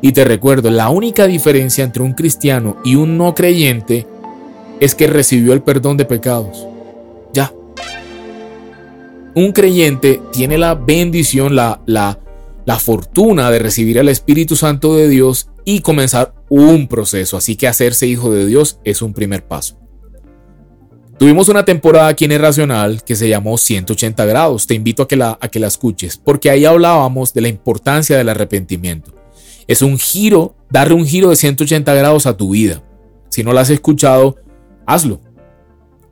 Y 0.00 0.12
te 0.12 0.24
recuerdo, 0.24 0.70
la 0.70 0.90
única 0.90 1.26
diferencia 1.26 1.84
entre 1.84 2.02
un 2.02 2.12
cristiano 2.12 2.76
y 2.84 2.94
un 2.94 3.18
no 3.18 3.34
creyente 3.34 4.06
es 4.80 4.94
que 4.94 5.08
recibió 5.08 5.52
el 5.52 5.62
perdón 5.62 5.96
de 5.96 6.04
pecados. 6.04 6.66
Ya, 7.32 7.52
un 9.34 9.52
creyente 9.52 10.20
tiene 10.32 10.58
la 10.58 10.74
bendición, 10.74 11.54
la, 11.54 11.80
la, 11.86 12.18
la 12.64 12.78
fortuna 12.78 13.50
de 13.50 13.58
recibir 13.58 13.98
al 13.98 14.08
Espíritu 14.08 14.56
Santo 14.56 14.96
de 14.96 15.08
Dios 15.08 15.48
y 15.64 15.80
comenzar 15.80 16.34
un 16.48 16.88
proceso. 16.88 17.36
Así 17.36 17.56
que 17.56 17.68
hacerse 17.68 18.06
hijo 18.06 18.32
de 18.32 18.46
Dios 18.46 18.78
es 18.84 19.02
un 19.02 19.12
primer 19.12 19.46
paso. 19.46 19.78
Tuvimos 21.18 21.48
una 21.48 21.64
temporada 21.64 22.08
aquí 22.08 22.24
en 22.26 22.32
Irracional 22.32 23.02
que 23.02 23.16
se 23.16 23.28
llamó 23.28 23.58
180 23.58 24.24
grados. 24.24 24.66
Te 24.68 24.74
invito 24.74 25.02
a 25.02 25.08
que, 25.08 25.16
la, 25.16 25.36
a 25.40 25.48
que 25.48 25.58
la 25.58 25.66
escuches, 25.66 26.16
porque 26.16 26.48
ahí 26.50 26.64
hablábamos 26.64 27.34
de 27.34 27.40
la 27.40 27.48
importancia 27.48 28.16
del 28.16 28.28
arrepentimiento. 28.28 29.17
Es 29.68 29.82
un 29.82 29.98
giro, 29.98 30.56
darle 30.70 30.94
un 30.94 31.06
giro 31.06 31.30
de 31.30 31.36
180 31.36 31.94
grados 31.94 32.26
a 32.26 32.36
tu 32.36 32.50
vida. 32.50 32.82
Si 33.28 33.44
no 33.44 33.52
lo 33.52 33.60
has 33.60 33.70
escuchado, 33.70 34.36
hazlo 34.86 35.20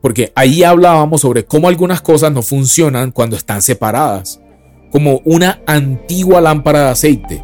porque 0.01 0.31
ahí 0.35 0.63
hablábamos 0.63 1.21
sobre 1.21 1.45
cómo 1.45 1.67
algunas 1.67 2.01
cosas 2.01 2.31
no 2.31 2.41
funcionan 2.41 3.11
cuando 3.11 3.35
están 3.35 3.61
separadas, 3.61 4.39
como 4.91 5.21
una 5.25 5.61
antigua 5.65 6.39
lámpara 6.39 6.85
de 6.85 6.89
aceite. 6.91 7.43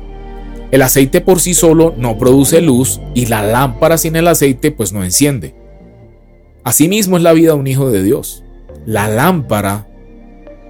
El 0.72 0.82
aceite 0.82 1.22
por 1.22 1.40
sí 1.40 1.54
solo 1.54 1.94
no 1.98 2.18
produce 2.18 2.62
luz 2.62 3.00
y 3.14 3.26
la 3.26 3.44
lámpara 3.44 3.98
sin 3.98 4.16
el 4.16 4.28
aceite 4.28 4.72
pues 4.72 4.92
no 4.92 5.04
enciende. 5.04 5.56
Asimismo 6.64 7.18
es 7.18 7.24
la 7.24 7.34
vida 7.34 7.52
de 7.52 7.60
un 7.60 7.68
hijo 7.68 7.92
de 7.92 8.02
Dios. 8.02 8.44
La 8.86 9.08
lámpara, 9.08 9.88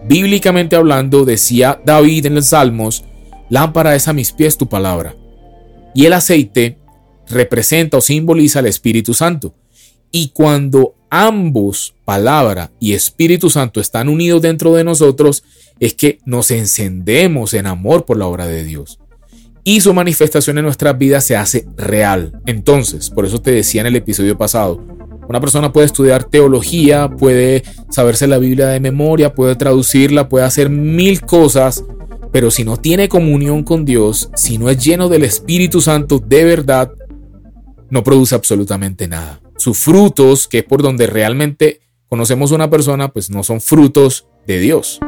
bíblicamente 0.08 0.76
hablando, 0.76 1.26
decía 1.26 1.80
David 1.86 2.26
en 2.26 2.36
los 2.36 2.48
Salmos, 2.48 3.06
lámpara 3.50 3.96
es 3.96 4.08
a 4.08 4.14
mis 4.14 4.32
pies 4.32 4.58
tu 4.58 4.68
palabra. 4.68 5.16
Y 5.94 6.06
el 6.06 6.14
aceite 6.14 6.78
representa 7.28 7.98
o 7.98 8.02
simboliza 8.02 8.60
el 8.60 8.66
Espíritu 8.68 9.14
Santo. 9.14 9.54
Y 10.12 10.30
cuando 10.30 10.96
ambos, 11.10 11.96
palabra 12.06 12.72
y 12.80 12.94
Espíritu 12.94 13.50
Santo, 13.50 13.80
están 13.80 14.10
unidos 14.10 14.42
dentro 14.42 14.74
de 14.74 14.84
nosotros, 14.84 15.44
es 15.80 15.94
que 15.94 16.20
nos 16.26 16.52
encendemos 16.52 17.54
en 17.54 17.68
amor 17.68 18.06
por 18.06 18.18
la 18.18 18.28
obra 18.28 18.48
de 18.48 18.64
Dios. 18.64 19.00
Y 19.64 19.82
su 19.82 19.94
manifestación 19.94 20.58
en 20.58 20.66
nuestras 20.66 20.98
vidas 20.98 21.24
se 21.24 21.36
hace 21.36 21.66
real. 21.78 22.42
Entonces, 22.46 23.10
por 23.10 23.26
eso 23.26 23.42
te 23.42 23.52
decía 23.52 23.82
en 23.82 23.88
el 23.88 23.96
episodio 23.96 24.38
pasado, 24.38 24.84
una 25.28 25.40
persona 25.40 25.72
puede 25.72 25.86
estudiar 25.86 26.26
teología, 26.26 27.10
puede 27.10 27.64
saberse 27.90 28.28
la 28.28 28.40
Biblia 28.40 28.68
de 28.68 28.80
memoria, 28.80 29.34
puede 29.34 29.56
traducirla, 29.56 30.28
puede 30.28 30.46
hacer 30.46 30.70
mil 30.70 31.22
cosas, 31.22 31.84
pero 32.34 32.52
si 32.52 32.66
no 32.66 32.76
tiene 32.76 33.08
comunión 33.08 33.64
con 33.64 33.86
Dios, 33.86 34.30
si 34.36 34.58
no 34.58 34.70
es 34.70 34.84
lleno 34.84 35.08
del 35.08 35.24
Espíritu 35.24 35.80
Santo 35.80 36.20
de 36.20 36.44
verdad, 36.44 36.92
no 37.90 38.04
produce 38.04 38.36
absolutamente 38.36 39.08
nada 39.08 39.40
sus 39.64 39.78
frutos, 39.78 40.48
que 40.48 40.60
es 40.60 40.64
por 40.66 40.82
donde 40.82 41.08
realmente 41.08 41.80
conocemos 42.10 42.52
a 42.52 42.56
una 42.56 42.70
persona, 42.70 43.14
pues 43.14 43.30
no 43.30 43.44
son 43.44 43.62
frutos 43.62 44.28
de 44.46 44.60
Dios. 44.60 45.00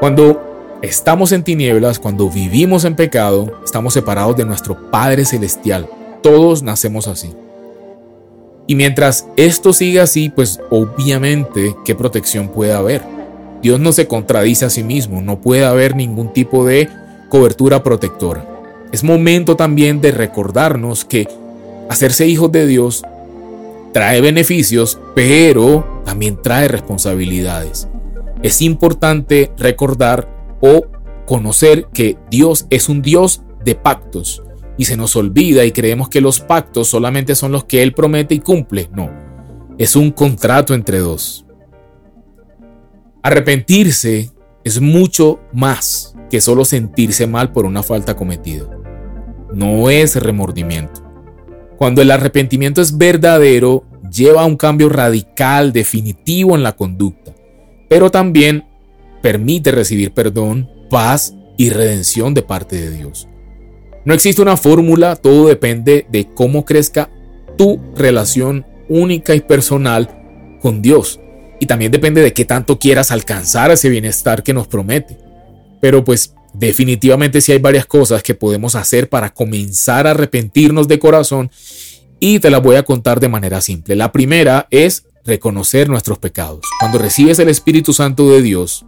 Cuando 0.00 0.78
estamos 0.82 1.30
en 1.32 1.44
tinieblas, 1.44 1.98
cuando 1.98 2.30
vivimos 2.30 2.84
en 2.84 2.96
pecado, 2.96 3.60
estamos 3.64 3.92
separados 3.92 4.36
de 4.36 4.46
nuestro 4.46 4.90
Padre 4.90 5.26
Celestial. 5.26 5.88
Todos 6.22 6.62
nacemos 6.62 7.06
así. 7.06 7.34
Y 8.66 8.74
mientras 8.76 9.26
esto 9.36 9.72
siga 9.72 10.04
así, 10.04 10.30
pues 10.30 10.58
obviamente, 10.70 11.76
¿qué 11.84 11.94
protección 11.94 12.48
puede 12.48 12.72
haber? 12.72 13.02
Dios 13.62 13.78
no 13.80 13.92
se 13.92 14.06
contradice 14.06 14.64
a 14.64 14.70
sí 14.70 14.82
mismo, 14.82 15.22
no 15.22 15.40
puede 15.40 15.64
haber 15.64 15.94
ningún 15.94 16.32
tipo 16.32 16.64
de 16.64 16.88
cobertura 17.28 17.82
protectora. 17.82 18.44
Es 18.92 19.04
momento 19.04 19.56
también 19.56 20.00
de 20.00 20.10
recordarnos 20.10 21.04
que 21.04 21.28
hacerse 21.88 22.26
hijos 22.26 22.50
de 22.52 22.66
Dios 22.66 23.02
trae 23.92 24.20
beneficios, 24.20 24.98
pero 25.14 26.02
también 26.04 26.40
trae 26.42 26.68
responsabilidades. 26.68 27.88
Es 28.42 28.60
importante 28.60 29.52
recordar 29.56 30.28
o 30.60 30.84
conocer 31.26 31.86
que 31.92 32.18
Dios 32.30 32.66
es 32.70 32.88
un 32.88 33.00
Dios 33.00 33.42
de 33.64 33.74
pactos 33.74 34.42
y 34.76 34.86
se 34.86 34.96
nos 34.96 35.14
olvida 35.16 35.64
y 35.64 35.72
creemos 35.72 36.08
que 36.08 36.20
los 36.20 36.40
pactos 36.40 36.88
solamente 36.88 37.34
son 37.34 37.52
los 37.52 37.64
que 37.64 37.82
Él 37.82 37.92
promete 37.92 38.34
y 38.34 38.40
cumple. 38.40 38.88
No, 38.92 39.10
es 39.78 39.94
un 39.94 40.10
contrato 40.10 40.74
entre 40.74 40.98
dos. 40.98 41.46
Arrepentirse 43.24 44.30
es 44.64 44.80
mucho 44.80 45.38
más 45.52 46.16
que 46.28 46.40
solo 46.40 46.64
sentirse 46.64 47.28
mal 47.28 47.52
por 47.52 47.66
una 47.66 47.84
falta 47.84 48.16
cometida. 48.16 48.64
No 49.54 49.90
es 49.90 50.16
remordimiento. 50.16 51.02
Cuando 51.76 52.02
el 52.02 52.10
arrepentimiento 52.10 52.82
es 52.82 52.98
verdadero, 52.98 53.84
lleva 54.10 54.42
a 54.42 54.46
un 54.46 54.56
cambio 54.56 54.88
radical, 54.88 55.72
definitivo 55.72 56.56
en 56.56 56.64
la 56.64 56.72
conducta, 56.72 57.32
pero 57.88 58.10
también 58.10 58.64
permite 59.22 59.70
recibir 59.70 60.12
perdón, 60.12 60.68
paz 60.90 61.32
y 61.56 61.70
redención 61.70 62.34
de 62.34 62.42
parte 62.42 62.80
de 62.80 62.90
Dios. 62.90 63.28
No 64.04 64.14
existe 64.14 64.42
una 64.42 64.56
fórmula, 64.56 65.14
todo 65.14 65.46
depende 65.46 66.06
de 66.10 66.28
cómo 66.34 66.64
crezca 66.64 67.08
tu 67.56 67.80
relación 67.94 68.66
única 68.88 69.36
y 69.36 69.40
personal 69.40 70.58
con 70.60 70.82
Dios. 70.82 71.20
Y 71.62 71.66
también 71.66 71.92
depende 71.92 72.22
de 72.22 72.32
qué 72.32 72.44
tanto 72.44 72.80
quieras 72.80 73.12
alcanzar 73.12 73.70
ese 73.70 73.88
bienestar 73.88 74.42
que 74.42 74.52
nos 74.52 74.66
promete. 74.66 75.16
Pero 75.80 76.04
pues 76.04 76.34
definitivamente 76.54 77.40
sí 77.40 77.52
hay 77.52 77.58
varias 77.58 77.86
cosas 77.86 78.24
que 78.24 78.34
podemos 78.34 78.74
hacer 78.74 79.08
para 79.08 79.32
comenzar 79.32 80.08
a 80.08 80.10
arrepentirnos 80.10 80.88
de 80.88 80.98
corazón 80.98 81.52
y 82.18 82.40
te 82.40 82.50
las 82.50 82.64
voy 82.64 82.74
a 82.74 82.82
contar 82.82 83.20
de 83.20 83.28
manera 83.28 83.60
simple. 83.60 83.94
La 83.94 84.10
primera 84.10 84.66
es 84.70 85.04
reconocer 85.24 85.88
nuestros 85.88 86.18
pecados. 86.18 86.66
Cuando 86.80 86.98
recibes 86.98 87.38
el 87.38 87.48
Espíritu 87.48 87.92
Santo 87.92 88.28
de 88.28 88.42
Dios 88.42 88.84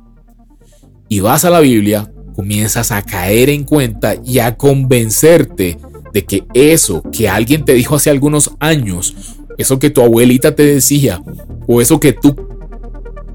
y 1.08 1.20
vas 1.20 1.44
a 1.44 1.50
la 1.50 1.60
Biblia, 1.60 2.10
comienzas 2.34 2.90
a 2.90 3.02
caer 3.02 3.50
en 3.50 3.62
cuenta 3.62 4.16
y 4.24 4.40
a 4.40 4.56
convencerte 4.56 5.78
de 6.12 6.24
que 6.24 6.44
eso 6.54 7.04
que 7.12 7.28
alguien 7.28 7.64
te 7.64 7.74
dijo 7.74 7.94
hace 7.94 8.10
algunos 8.10 8.50
años, 8.58 9.14
eso 9.58 9.78
que 9.78 9.90
tu 9.90 10.02
abuelita 10.02 10.56
te 10.56 10.66
decía, 10.66 11.22
o 11.68 11.80
eso 11.80 12.00
que 12.00 12.12
tú 12.12 12.34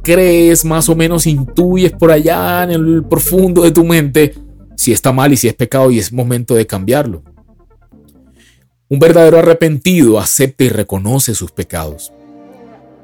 crees 0.02 0.66
más 0.66 0.90
o 0.90 0.96
menos, 0.96 1.28
intuyes 1.28 1.92
por 1.92 2.12
allá 2.12 2.64
en 2.64 2.72
el 2.72 3.04
profundo 3.04 3.64
de 3.64 3.72
tu 3.72 3.84
mente, 3.84 4.36
si 4.76 4.92
está 4.92 5.12
mal 5.12 5.34
y 5.34 5.38
si 5.38 5.48
es 5.48 5.54
pecado 5.54 5.92
y 5.92 6.00
es 6.00 6.12
momento 6.12 6.56
de 6.56 6.66
cambiarlo. 6.66 7.24
Un 8.90 9.00
verdadero 9.00 9.38
arrepentido 9.38 10.20
acepta 10.20 10.64
y 10.64 10.70
reconoce 10.70 11.36
sus 11.36 11.52
pecados. 11.52 12.12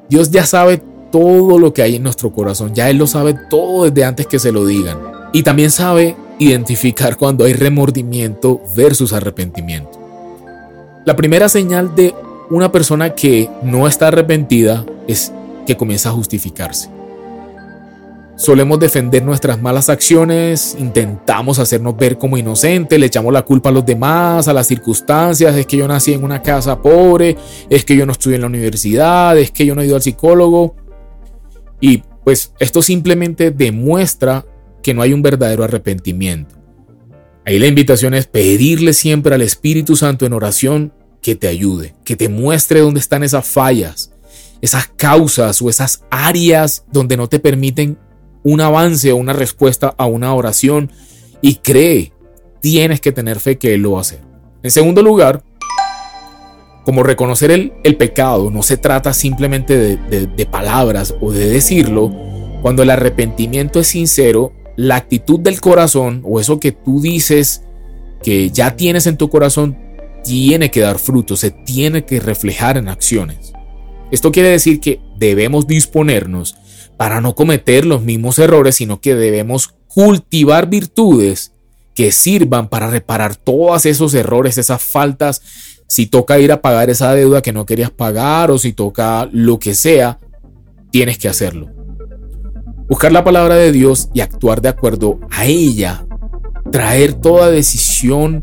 Dios 0.10 0.32
ya 0.32 0.46
sabe 0.46 0.82
todo 1.12 1.60
lo 1.60 1.74
que 1.74 1.82
hay 1.82 1.96
en 1.96 2.04
nuestro 2.04 2.32
corazón, 2.32 2.74
ya 2.74 2.90
Él 2.90 2.98
lo 2.98 3.08
sabe 3.08 3.36
todo 3.50 3.86
desde 3.86 4.04
antes 4.04 4.28
que 4.28 4.40
se 4.40 4.52
lo 4.52 4.66
digan. 4.66 4.98
Y 5.34 5.44
también 5.44 5.72
sabe 5.72 6.16
identificar 6.40 7.18
cuando 7.18 7.46
hay 7.46 7.54
remordimiento 7.54 8.62
versus 8.76 9.14
arrepentimiento. 9.14 10.00
La 11.06 11.16
primera 11.16 11.50
señal 11.50 11.96
de 11.96 12.16
una 12.50 12.72
persona 12.72 13.12
que 13.12 13.50
no 13.64 13.88
está 13.88 14.08
arrepentida 14.08 14.86
es 15.08 15.32
que 15.66 15.78
comienza 15.78 16.10
a 16.10 16.14
justificarse. 16.14 16.90
Solemos 18.38 18.80
defender 18.80 19.24
nuestras 19.24 19.62
malas 19.62 19.90
acciones, 19.90 20.76
intentamos 20.78 21.58
hacernos 21.58 21.96
ver 21.96 22.18
como 22.18 22.38
inocentes, 22.38 23.00
le 23.00 23.06
echamos 23.06 23.32
la 23.32 23.44
culpa 23.44 23.70
a 23.70 23.72
los 23.72 23.86
demás, 23.86 24.50
a 24.50 24.54
las 24.54 24.68
circunstancias, 24.68 25.56
es 25.56 25.66
que 25.66 25.78
yo 25.78 25.88
nací 25.88 26.12
en 26.12 26.24
una 26.24 26.42
casa 26.42 26.82
pobre, 26.82 27.38
es 27.70 27.86
que 27.86 27.96
yo 27.96 28.06
no 28.06 28.12
estudié 28.12 28.36
en 28.36 28.42
la 28.42 28.48
universidad, 28.48 29.38
es 29.38 29.52
que 29.52 29.66
yo 29.66 29.74
no 29.74 29.82
he 29.82 29.86
ido 29.86 29.96
al 29.96 30.02
psicólogo. 30.02 30.76
Y 31.80 32.04
pues 32.26 32.52
esto 32.60 32.82
simplemente 32.82 33.52
demuestra 33.52 34.46
que 34.84 34.94
no 34.94 35.02
hay 35.02 35.14
un 35.14 35.22
verdadero 35.22 35.64
arrepentimiento. 35.64 36.56
Ahí 37.46 37.58
la 37.58 37.68
invitación 37.68 38.16
es 38.16 38.28
pedirle 38.28 38.94
siempre 38.94 39.34
al 39.36 39.44
Espíritu 39.44 39.96
Santo 39.96 40.26
en 40.26 40.34
oración 40.34 40.94
que 41.22 41.36
te 41.36 41.48
ayude, 41.48 41.96
que 42.04 42.16
te 42.16 42.28
muestre 42.28 42.82
dónde 42.82 43.00
están 43.00 43.24
esas 43.24 43.48
fallas, 43.48 44.12
esas 44.62 44.88
causas 44.88 45.62
o 45.62 45.70
esas 45.70 46.04
áreas 46.10 46.86
donde 46.92 47.18
no 47.18 47.28
te 47.28 47.40
permiten 47.40 47.98
un 48.44 48.62
avance 48.62 49.12
o 49.12 49.18
una 49.18 49.34
respuesta 49.34 49.94
a 49.98 50.06
una 50.06 50.34
oración 50.34 50.92
y 51.42 51.56
cree, 51.56 52.14
tienes 52.62 53.02
que 53.02 53.12
tener 53.12 53.40
fe 53.40 53.58
que 53.58 53.74
Él 53.74 53.82
lo 53.82 53.94
va 53.94 54.00
a 54.00 54.02
hacer. 54.02 54.20
En 54.64 54.72
segundo 54.72 55.02
lugar, 55.02 55.44
como 56.84 57.04
reconocer 57.04 57.52
el, 57.52 57.74
el 57.84 57.98
pecado 57.98 58.52
no 58.52 58.64
se 58.64 58.78
trata 58.78 59.14
simplemente 59.14 59.78
de, 59.78 60.28
de 60.28 60.46
palabras 60.46 61.16
o 61.22 61.32
de 61.32 61.50
decirlo, 61.50 62.12
cuando 62.62 62.84
el 62.84 62.90
arrepentimiento 62.90 63.80
es 63.80 63.88
sincero, 63.88 64.54
la 64.76 64.96
actitud 64.96 65.40
del 65.40 65.62
corazón 65.62 66.22
o 66.26 66.40
eso 66.40 66.60
que 66.60 66.72
tú 66.72 67.02
dices 67.02 67.64
que 68.24 68.50
ya 68.50 68.76
tienes 68.76 69.08
en 69.08 69.18
tu 69.18 69.30
corazón 69.30 69.78
tiene 70.24 70.72
que 70.72 70.82
dar 70.82 70.98
fruto, 70.98 71.38
se 71.38 71.52
tiene 71.52 72.06
que 72.06 72.20
reflejar 72.20 72.78
en 72.78 72.88
acciones. 72.88 73.55
Esto 74.12 74.32
quiere 74.32 74.50
decir 74.50 74.80
que 74.80 75.00
debemos 75.18 75.68
disponernos 75.68 76.56
para 76.98 77.22
no 77.22 77.36
cometer 77.36 77.86
los 77.86 78.02
mismos 78.02 78.40
errores, 78.40 78.76
sino 78.76 79.02
que 79.02 79.16
debemos 79.16 79.74
cultivar 79.88 80.70
virtudes 80.70 81.54
que 81.94 82.12
sirvan 82.12 82.68
para 82.68 82.90
reparar 82.90 83.36
todos 83.36 83.86
esos 83.86 84.14
errores, 84.14 84.58
esas 84.58 84.84
faltas. 84.84 85.42
Si 85.88 86.06
toca 86.08 86.40
ir 86.40 86.52
a 86.52 86.62
pagar 86.62 86.90
esa 86.90 87.14
deuda 87.14 87.42
que 87.42 87.54
no 87.54 87.66
querías 87.66 87.92
pagar 87.92 88.52
o 88.52 88.58
si 88.58 88.74
toca 88.74 89.30
lo 89.32 89.60
que 89.60 89.74
sea, 89.74 90.20
tienes 90.92 91.18
que 91.18 91.30
hacerlo. 91.30 91.70
Buscar 92.88 93.12
la 93.12 93.24
palabra 93.24 93.56
de 93.56 93.72
Dios 93.72 94.10
y 94.14 94.22
actuar 94.22 94.62
de 94.62 94.70
acuerdo 94.70 95.20
a 95.32 95.46
ella. 95.46 96.06
Traer 96.72 97.14
toda 97.14 97.50
decisión 97.50 98.42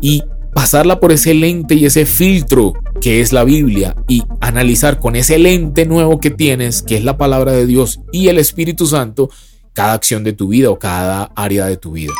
y 0.00 0.22
pasarla 0.54 1.00
por 1.00 1.12
ese 1.12 1.34
lente 1.34 1.74
y 1.74 1.86
ese 1.86 2.04
filtro 2.04 2.74
que 3.02 3.20
es 3.20 3.32
la 3.32 3.44
Biblia 3.44 3.94
y 4.08 4.22
analizar 4.40 4.98
con 4.98 5.16
ese 5.16 5.38
lente 5.38 5.84
nuevo 5.84 6.20
que 6.20 6.30
tienes, 6.30 6.82
que 6.82 6.96
es 6.96 7.04
la 7.04 7.18
palabra 7.18 7.52
de 7.52 7.66
Dios 7.66 8.00
y 8.12 8.28
el 8.28 8.38
Espíritu 8.38 8.86
Santo, 8.86 9.28
cada 9.74 9.92
acción 9.92 10.24
de 10.24 10.32
tu 10.32 10.48
vida 10.48 10.70
o 10.70 10.78
cada 10.78 11.24
área 11.36 11.66
de 11.66 11.76
tu 11.76 11.92
vida. 11.92 12.14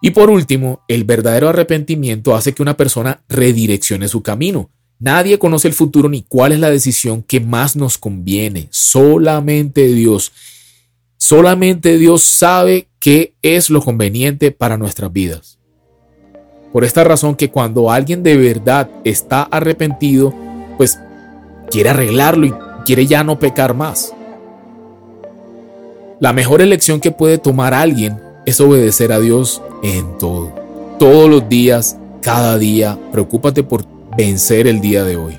Y 0.00 0.10
por 0.10 0.30
último, 0.30 0.82
el 0.88 1.04
verdadero 1.04 1.48
arrepentimiento 1.48 2.34
hace 2.34 2.52
que 2.52 2.62
una 2.62 2.76
persona 2.76 3.22
redireccione 3.28 4.08
su 4.08 4.22
camino 4.22 4.70
Nadie 5.02 5.36
conoce 5.36 5.66
el 5.66 5.74
futuro 5.74 6.08
ni 6.08 6.22
cuál 6.22 6.52
es 6.52 6.60
la 6.60 6.70
decisión 6.70 7.24
que 7.24 7.40
más 7.40 7.74
nos 7.74 7.98
conviene. 7.98 8.68
Solamente 8.70 9.88
Dios. 9.88 10.30
Solamente 11.16 11.98
Dios 11.98 12.22
sabe 12.22 12.86
qué 13.00 13.34
es 13.42 13.68
lo 13.68 13.82
conveniente 13.82 14.52
para 14.52 14.78
nuestras 14.78 15.12
vidas. 15.12 15.58
Por 16.72 16.84
esta 16.84 17.04
razón 17.04 17.34
que 17.34 17.50
cuando 17.50 17.90
alguien 17.90 18.22
de 18.22 18.36
verdad 18.36 18.88
está 19.04 19.42
arrepentido, 19.42 20.32
pues 20.78 20.98
quiere 21.70 21.90
arreglarlo 21.90 22.46
y 22.46 22.54
quiere 22.84 23.06
ya 23.06 23.22
no 23.24 23.38
pecar 23.38 23.74
más. 23.74 24.14
La 26.18 26.32
mejor 26.32 26.62
elección 26.62 27.00
que 27.00 27.10
puede 27.10 27.38
tomar 27.38 27.74
alguien 27.74 28.20
es 28.46 28.60
obedecer 28.60 29.12
a 29.12 29.20
Dios 29.20 29.60
en 29.82 30.18
todo. 30.18 30.52
Todos 30.98 31.28
los 31.28 31.48
días, 31.48 31.98
cada 32.22 32.56
día, 32.58 32.98
preocúpate 33.10 33.62
por 33.62 33.84
vencer 34.16 34.66
el 34.66 34.80
día 34.80 35.04
de 35.04 35.16
hoy. 35.16 35.38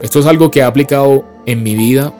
Esto 0.00 0.18
es 0.18 0.26
algo 0.26 0.50
que 0.50 0.60
he 0.60 0.64
aplicado 0.64 1.24
en 1.46 1.62
mi 1.62 1.74
vida 1.74 2.12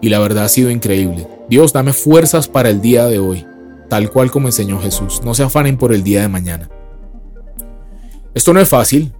y 0.00 0.08
la 0.08 0.18
verdad 0.18 0.44
ha 0.44 0.48
sido 0.48 0.70
increíble. 0.70 1.26
Dios, 1.48 1.72
dame 1.72 1.92
fuerzas 1.92 2.48
para 2.48 2.68
el 2.68 2.82
día 2.82 3.06
de 3.06 3.18
hoy, 3.18 3.46
tal 3.88 4.10
cual 4.10 4.30
como 4.30 4.48
enseñó 4.48 4.80
Jesús. 4.80 5.22
No 5.24 5.32
se 5.34 5.44
afanen 5.44 5.78
por 5.78 5.92
el 5.94 6.02
día 6.02 6.22
de 6.22 6.28
mañana. 6.28 6.68
Esto 8.34 8.52
no 8.52 8.60
es 8.60 8.68
fácil, 8.68 9.12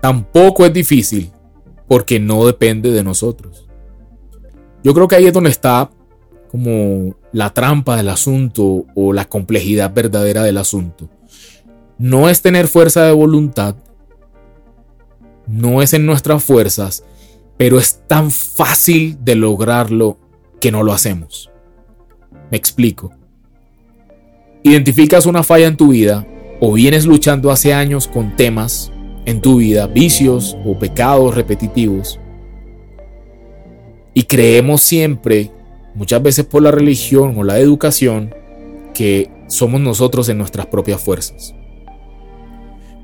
tampoco 0.00 0.66
es 0.66 0.72
difícil, 0.72 1.30
porque 1.86 2.18
no 2.20 2.46
depende 2.46 2.90
de 2.90 3.04
nosotros. 3.04 3.68
Yo 4.82 4.94
creo 4.94 5.08
que 5.08 5.16
ahí 5.16 5.26
es 5.26 5.32
donde 5.32 5.50
está 5.50 5.90
como 6.50 7.14
la 7.32 7.50
trampa 7.50 7.96
del 7.96 8.08
asunto 8.08 8.86
o 8.94 9.12
la 9.12 9.28
complejidad 9.28 9.92
verdadera 9.92 10.42
del 10.42 10.56
asunto. 10.56 11.08
No 11.98 12.28
es 12.28 12.42
tener 12.42 12.68
fuerza 12.68 13.04
de 13.04 13.12
voluntad, 13.12 13.76
no 15.46 15.82
es 15.82 15.94
en 15.94 16.06
nuestras 16.06 16.42
fuerzas, 16.42 17.04
pero 17.56 17.78
es 17.78 18.02
tan 18.06 18.30
fácil 18.30 19.18
de 19.24 19.34
lograrlo 19.34 20.18
que 20.60 20.70
no 20.70 20.82
lo 20.82 20.92
hacemos. 20.92 21.50
Me 22.50 22.56
explico. 22.56 23.12
Identificas 24.62 25.26
una 25.26 25.42
falla 25.42 25.66
en 25.66 25.76
tu 25.76 25.88
vida 25.88 26.26
o 26.60 26.72
vienes 26.72 27.06
luchando 27.06 27.50
hace 27.50 27.72
años 27.72 28.08
con 28.08 28.36
temas 28.36 28.92
en 29.24 29.40
tu 29.40 29.56
vida, 29.58 29.86
vicios 29.86 30.56
o 30.64 30.78
pecados 30.78 31.34
repetitivos. 31.34 32.18
Y 34.14 34.24
creemos 34.24 34.80
siempre 34.82 35.52
muchas 35.94 36.22
veces 36.22 36.46
por 36.46 36.62
la 36.62 36.70
religión 36.70 37.34
o 37.36 37.44
la 37.44 37.58
educación, 37.58 38.34
que 38.94 39.30
somos 39.48 39.80
nosotros 39.80 40.28
en 40.28 40.38
nuestras 40.38 40.66
propias 40.66 41.00
fuerzas. 41.00 41.54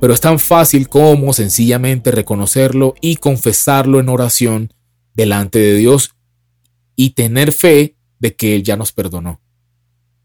Pero 0.00 0.12
es 0.12 0.20
tan 0.20 0.38
fácil 0.38 0.88
como 0.88 1.32
sencillamente 1.32 2.10
reconocerlo 2.10 2.94
y 3.00 3.16
confesarlo 3.16 4.00
en 4.00 4.08
oración 4.08 4.72
delante 5.14 5.58
de 5.58 5.74
Dios 5.76 6.14
y 6.96 7.10
tener 7.10 7.52
fe 7.52 7.96
de 8.18 8.34
que 8.34 8.56
Él 8.56 8.62
ya 8.62 8.76
nos 8.76 8.92
perdonó. 8.92 9.40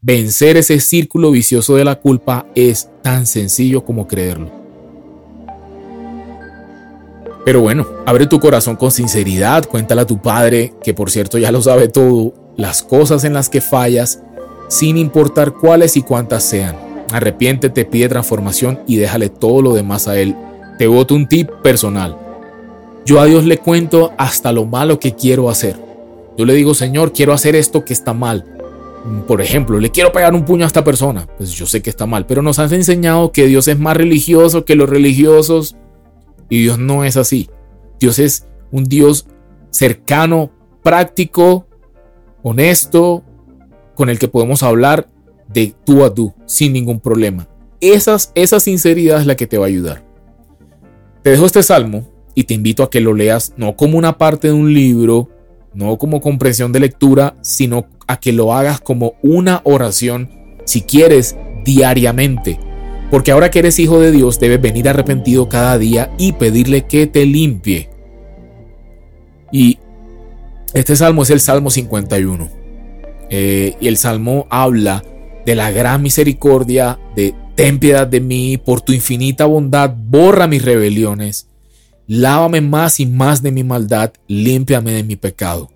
Vencer 0.02 0.56
ese 0.56 0.80
círculo 0.80 1.30
vicioso 1.30 1.76
de 1.76 1.84
la 1.84 1.96
culpa 1.96 2.46
es 2.54 2.88
tan 3.02 3.26
sencillo 3.26 3.84
como 3.84 4.06
creerlo. 4.08 4.50
Pero 7.44 7.60
bueno, 7.60 7.86
abre 8.06 8.26
tu 8.26 8.40
corazón 8.40 8.76
con 8.76 8.90
sinceridad, 8.92 9.66
cuéntale 9.66 10.00
a 10.00 10.06
tu 10.06 10.16
padre, 10.22 10.72
que 10.82 10.94
por 10.94 11.10
cierto 11.10 11.36
ya 11.36 11.52
lo 11.52 11.60
sabe 11.60 11.88
todo, 11.88 12.32
las 12.56 12.82
cosas 12.82 13.24
en 13.24 13.34
las 13.34 13.50
que 13.50 13.60
fallas, 13.60 14.22
sin 14.68 14.96
importar 14.96 15.52
cuáles 15.52 15.98
y 15.98 16.02
cuántas 16.02 16.44
sean. 16.44 16.76
Arrepiéntete, 17.12 17.84
pide 17.84 18.08
transformación 18.08 18.80
y 18.86 18.96
déjale 18.96 19.28
todo 19.28 19.60
lo 19.60 19.74
demás 19.74 20.08
a 20.08 20.18
él. 20.18 20.34
Te 20.78 20.86
voto 20.86 21.14
un 21.14 21.28
tip 21.28 21.50
personal. 21.62 22.16
Yo 23.04 23.20
a 23.20 23.26
Dios 23.26 23.44
le 23.44 23.58
cuento 23.58 24.12
hasta 24.16 24.50
lo 24.50 24.64
malo 24.64 24.98
que 24.98 25.14
quiero 25.14 25.50
hacer. 25.50 25.76
Yo 26.38 26.46
le 26.46 26.54
digo, 26.54 26.72
Señor, 26.72 27.12
quiero 27.12 27.34
hacer 27.34 27.54
esto 27.54 27.84
que 27.84 27.92
está 27.92 28.14
mal. 28.14 28.59
Por 29.26 29.40
ejemplo, 29.40 29.80
le 29.80 29.90
quiero 29.90 30.12
pegar 30.12 30.34
un 30.34 30.44
puño 30.44 30.64
a 30.64 30.66
esta 30.66 30.84
persona. 30.84 31.26
Pues 31.38 31.52
yo 31.52 31.66
sé 31.66 31.80
que 31.80 31.90
está 31.90 32.06
mal, 32.06 32.26
pero 32.26 32.42
nos 32.42 32.58
has 32.58 32.72
enseñado 32.72 33.32
que 33.32 33.46
Dios 33.46 33.66
es 33.68 33.78
más 33.78 33.96
religioso 33.96 34.64
que 34.64 34.74
los 34.74 34.90
religiosos 34.90 35.76
y 36.48 36.62
Dios 36.62 36.78
no 36.78 37.04
es 37.04 37.16
así. 37.16 37.48
Dios 37.98 38.18
es 38.18 38.46
un 38.70 38.84
Dios 38.84 39.26
cercano, 39.70 40.50
práctico, 40.82 41.66
honesto, 42.42 43.24
con 43.94 44.08
el 44.08 44.18
que 44.18 44.28
podemos 44.28 44.62
hablar 44.62 45.08
de 45.48 45.74
tú 45.84 46.04
a 46.04 46.12
tú, 46.12 46.34
sin 46.46 46.72
ningún 46.72 47.00
problema. 47.00 47.48
Esas, 47.80 48.32
esa 48.34 48.60
sinceridad 48.60 49.20
es 49.20 49.26
la 49.26 49.36
que 49.36 49.46
te 49.46 49.58
va 49.58 49.64
a 49.64 49.68
ayudar. 49.68 50.04
Te 51.22 51.30
dejo 51.30 51.46
este 51.46 51.62
salmo 51.62 52.08
y 52.34 52.44
te 52.44 52.54
invito 52.54 52.82
a 52.82 52.90
que 52.90 53.00
lo 53.00 53.14
leas 53.14 53.54
no 53.56 53.76
como 53.76 53.98
una 53.98 54.18
parte 54.18 54.48
de 54.48 54.54
un 54.54 54.72
libro, 54.72 55.28
no 55.74 55.98
como 55.98 56.20
comprensión 56.20 56.72
de 56.72 56.80
lectura, 56.80 57.36
sino 57.42 57.86
a 58.10 58.20
que 58.20 58.32
lo 58.32 58.54
hagas 58.54 58.80
como 58.80 59.14
una 59.22 59.60
oración, 59.64 60.30
si 60.64 60.82
quieres, 60.82 61.36
diariamente 61.64 62.58
porque 63.10 63.32
ahora 63.32 63.50
que 63.50 63.58
eres 63.58 63.78
hijo 63.78 63.98
de 64.00 64.12
Dios 64.12 64.38
debes 64.38 64.62
venir 64.62 64.88
arrepentido 64.88 65.48
cada 65.48 65.76
día 65.78 66.12
y 66.16 66.32
pedirle 66.32 66.86
que 66.86 67.08
te 67.08 67.26
limpie. 67.26 67.90
Y 69.52 69.78
este 70.72 70.94
salmo 70.94 71.24
es 71.24 71.30
el 71.30 71.40
Salmo 71.40 71.70
51. 71.70 72.48
Eh, 73.30 73.74
y 73.80 73.88
el 73.88 73.96
salmo 73.96 74.46
habla 74.48 75.04
de 75.44 75.56
la 75.56 75.72
gran 75.72 76.02
misericordia, 76.02 77.00
de 77.16 77.34
ten 77.56 77.80
piedad 77.80 78.06
de 78.06 78.20
mí, 78.20 78.58
por 78.58 78.80
tu 78.80 78.92
infinita 78.92 79.44
bondad, 79.44 79.92
borra 79.96 80.46
mis 80.46 80.64
rebeliones, 80.64 81.48
lávame 82.06 82.60
más 82.60 83.00
y 83.00 83.06
más 83.06 83.42
de 83.42 83.50
mi 83.50 83.64
maldad, 83.64 84.12
límpiame 84.28 84.92
de 84.92 85.02
mi 85.02 85.16
pecado. 85.16 85.68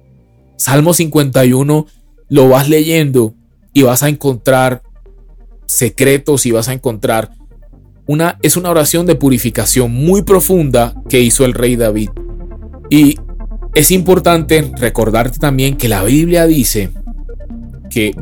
Salmo 0.56 0.94
51 0.94 1.86
lo 2.28 2.48
vas 2.48 2.68
leyendo 2.68 3.34
y 3.72 3.82
vas 3.82 4.02
a 4.02 4.08
encontrar 4.08 4.82
secretos 5.66 6.46
y 6.46 6.52
vas 6.52 6.68
a 6.68 6.72
encontrar 6.72 7.30
una 8.06 8.38
es 8.42 8.56
una 8.56 8.70
oración 8.70 9.06
de 9.06 9.14
purificación 9.14 9.92
muy 9.92 10.22
profunda 10.22 10.94
que 11.08 11.20
hizo 11.20 11.44
el 11.44 11.54
rey 11.54 11.76
David. 11.76 12.10
Y 12.90 13.18
es 13.74 13.90
importante 13.90 14.72
recordarte 14.78 15.38
también 15.38 15.76
que 15.76 15.88
la 15.88 16.04
Biblia 16.04 16.46
dice 16.46 16.90
que 17.90 18.14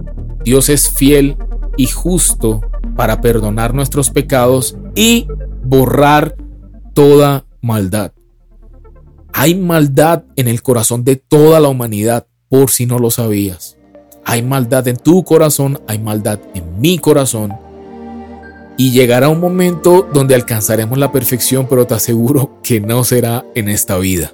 Dios 0.44 0.68
es 0.68 0.90
fiel 0.90 1.36
y 1.76 1.86
justo 1.86 2.60
para 2.96 3.20
perdonar 3.20 3.74
nuestros 3.74 4.10
pecados 4.10 4.76
y 4.94 5.26
borrar 5.64 6.36
toda 6.94 7.46
maldad. 7.60 8.12
Hay 9.32 9.54
maldad 9.54 10.24
en 10.36 10.48
el 10.48 10.62
corazón 10.62 11.04
de 11.04 11.16
toda 11.16 11.58
la 11.58 11.68
humanidad, 11.68 12.26
por 12.48 12.70
si 12.70 12.84
no 12.84 12.98
lo 12.98 13.10
sabías. 13.10 13.78
Hay 14.24 14.42
maldad 14.42 14.86
en 14.88 14.96
tu 14.96 15.24
corazón, 15.24 15.80
hay 15.86 15.98
maldad 15.98 16.38
en 16.54 16.80
mi 16.80 16.98
corazón. 16.98 17.52
Y 18.76 18.90
llegará 18.92 19.28
un 19.28 19.40
momento 19.40 20.08
donde 20.12 20.34
alcanzaremos 20.34 20.98
la 20.98 21.12
perfección, 21.12 21.66
pero 21.68 21.86
te 21.86 21.94
aseguro 21.94 22.58
que 22.62 22.80
no 22.80 23.04
será 23.04 23.44
en 23.54 23.68
esta 23.68 23.98
vida. 23.98 24.32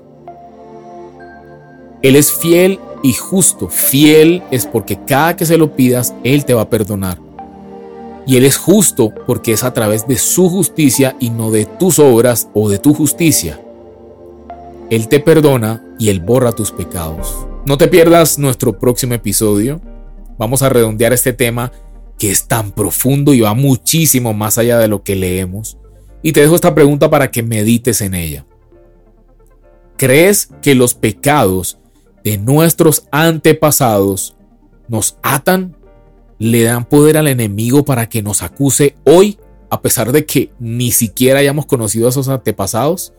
Él 2.02 2.16
es 2.16 2.32
fiel 2.32 2.78
y 3.02 3.12
justo. 3.12 3.68
Fiel 3.68 4.42
es 4.50 4.66
porque 4.66 4.98
cada 5.04 5.36
que 5.36 5.46
se 5.46 5.58
lo 5.58 5.74
pidas, 5.74 6.14
Él 6.22 6.44
te 6.44 6.54
va 6.54 6.62
a 6.62 6.70
perdonar. 6.70 7.18
Y 8.26 8.36
Él 8.36 8.44
es 8.44 8.56
justo 8.56 9.12
porque 9.26 9.52
es 9.52 9.64
a 9.64 9.72
través 9.72 10.06
de 10.06 10.16
su 10.16 10.48
justicia 10.50 11.16
y 11.18 11.30
no 11.30 11.50
de 11.50 11.64
tus 11.64 11.98
obras 11.98 12.48
o 12.54 12.68
de 12.68 12.78
tu 12.78 12.94
justicia. 12.94 13.60
Él 14.90 15.08
te 15.08 15.20
perdona 15.20 15.82
y 15.98 16.10
Él 16.10 16.20
borra 16.20 16.52
tus 16.52 16.70
pecados. 16.70 17.34
No 17.68 17.76
te 17.76 17.86
pierdas 17.86 18.38
nuestro 18.38 18.78
próximo 18.78 19.12
episodio. 19.12 19.82
Vamos 20.38 20.62
a 20.62 20.70
redondear 20.70 21.12
este 21.12 21.34
tema 21.34 21.70
que 22.18 22.30
es 22.30 22.48
tan 22.48 22.72
profundo 22.72 23.34
y 23.34 23.40
va 23.42 23.52
muchísimo 23.52 24.32
más 24.32 24.56
allá 24.56 24.78
de 24.78 24.88
lo 24.88 25.02
que 25.02 25.14
leemos. 25.14 25.76
Y 26.22 26.32
te 26.32 26.40
dejo 26.40 26.54
esta 26.54 26.74
pregunta 26.74 27.10
para 27.10 27.30
que 27.30 27.42
medites 27.42 28.00
en 28.00 28.14
ella. 28.14 28.46
¿Crees 29.98 30.48
que 30.62 30.74
los 30.74 30.94
pecados 30.94 31.78
de 32.24 32.38
nuestros 32.38 33.06
antepasados 33.10 34.34
nos 34.88 35.18
atan? 35.22 35.76
¿Le 36.38 36.62
dan 36.62 36.86
poder 36.86 37.18
al 37.18 37.28
enemigo 37.28 37.84
para 37.84 38.08
que 38.08 38.22
nos 38.22 38.42
acuse 38.42 38.96
hoy 39.04 39.38
a 39.68 39.82
pesar 39.82 40.10
de 40.12 40.24
que 40.24 40.52
ni 40.58 40.90
siquiera 40.90 41.40
hayamos 41.40 41.66
conocido 41.66 42.06
a 42.06 42.10
esos 42.10 42.28
antepasados? 42.28 43.12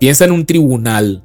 Piensa 0.00 0.24
en 0.24 0.32
un 0.32 0.46
tribunal 0.46 1.22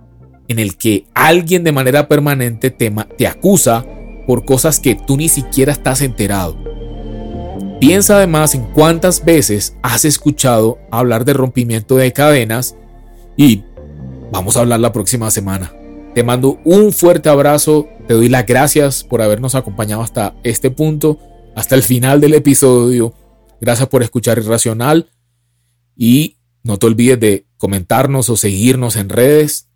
en 0.52 0.60
el 0.60 0.78
que 0.78 1.06
alguien 1.14 1.64
de 1.64 1.72
manera 1.72 2.08
permanente 2.08 2.70
te, 2.70 2.94
te 3.18 3.28
acusa 3.28 3.86
por 4.28 4.46
cosas 4.46 4.80
que 4.80 4.96
tú 4.96 5.18
ni 5.18 5.30
siquiera 5.30 5.72
estás 5.72 6.02
enterado. 6.02 6.56
Piensa 7.80 8.18
además 8.18 8.54
en 8.54 8.64
cuántas 8.74 9.26
veces 9.26 9.76
has 9.82 10.06
escuchado 10.06 10.78
hablar 10.92 11.26
de 11.26 11.34
rompimiento 11.34 11.96
de 11.96 12.14
cadenas 12.14 12.76
y 13.36 13.64
vamos 14.32 14.56
a 14.56 14.60
hablar 14.60 14.80
la 14.80 14.94
próxima 14.94 15.32
semana. 15.32 15.74
Te 16.14 16.24
mando 16.24 16.60
un 16.64 16.92
fuerte 16.92 17.30
abrazo, 17.30 17.88
te 18.08 18.14
doy 18.14 18.30
las 18.30 18.46
gracias 18.46 19.04
por 19.04 19.22
habernos 19.22 19.56
acompañado 19.56 20.04
hasta 20.04 20.36
este 20.44 20.70
punto, 20.70 21.18
hasta 21.56 21.74
el 21.74 21.82
final 21.82 22.22
del 22.22 22.36
episodio. 22.36 23.16
Gracias 23.60 23.90
por 23.90 24.04
escuchar 24.04 24.38
Irracional 24.38 25.10
y 25.96 26.38
no 26.64 26.78
te 26.78 26.86
olvides 26.86 27.20
de 27.20 27.48
comentarnos 27.58 28.30
o 28.30 28.38
seguirnos 28.38 28.96
en 28.96 29.10
redes. 29.10 29.71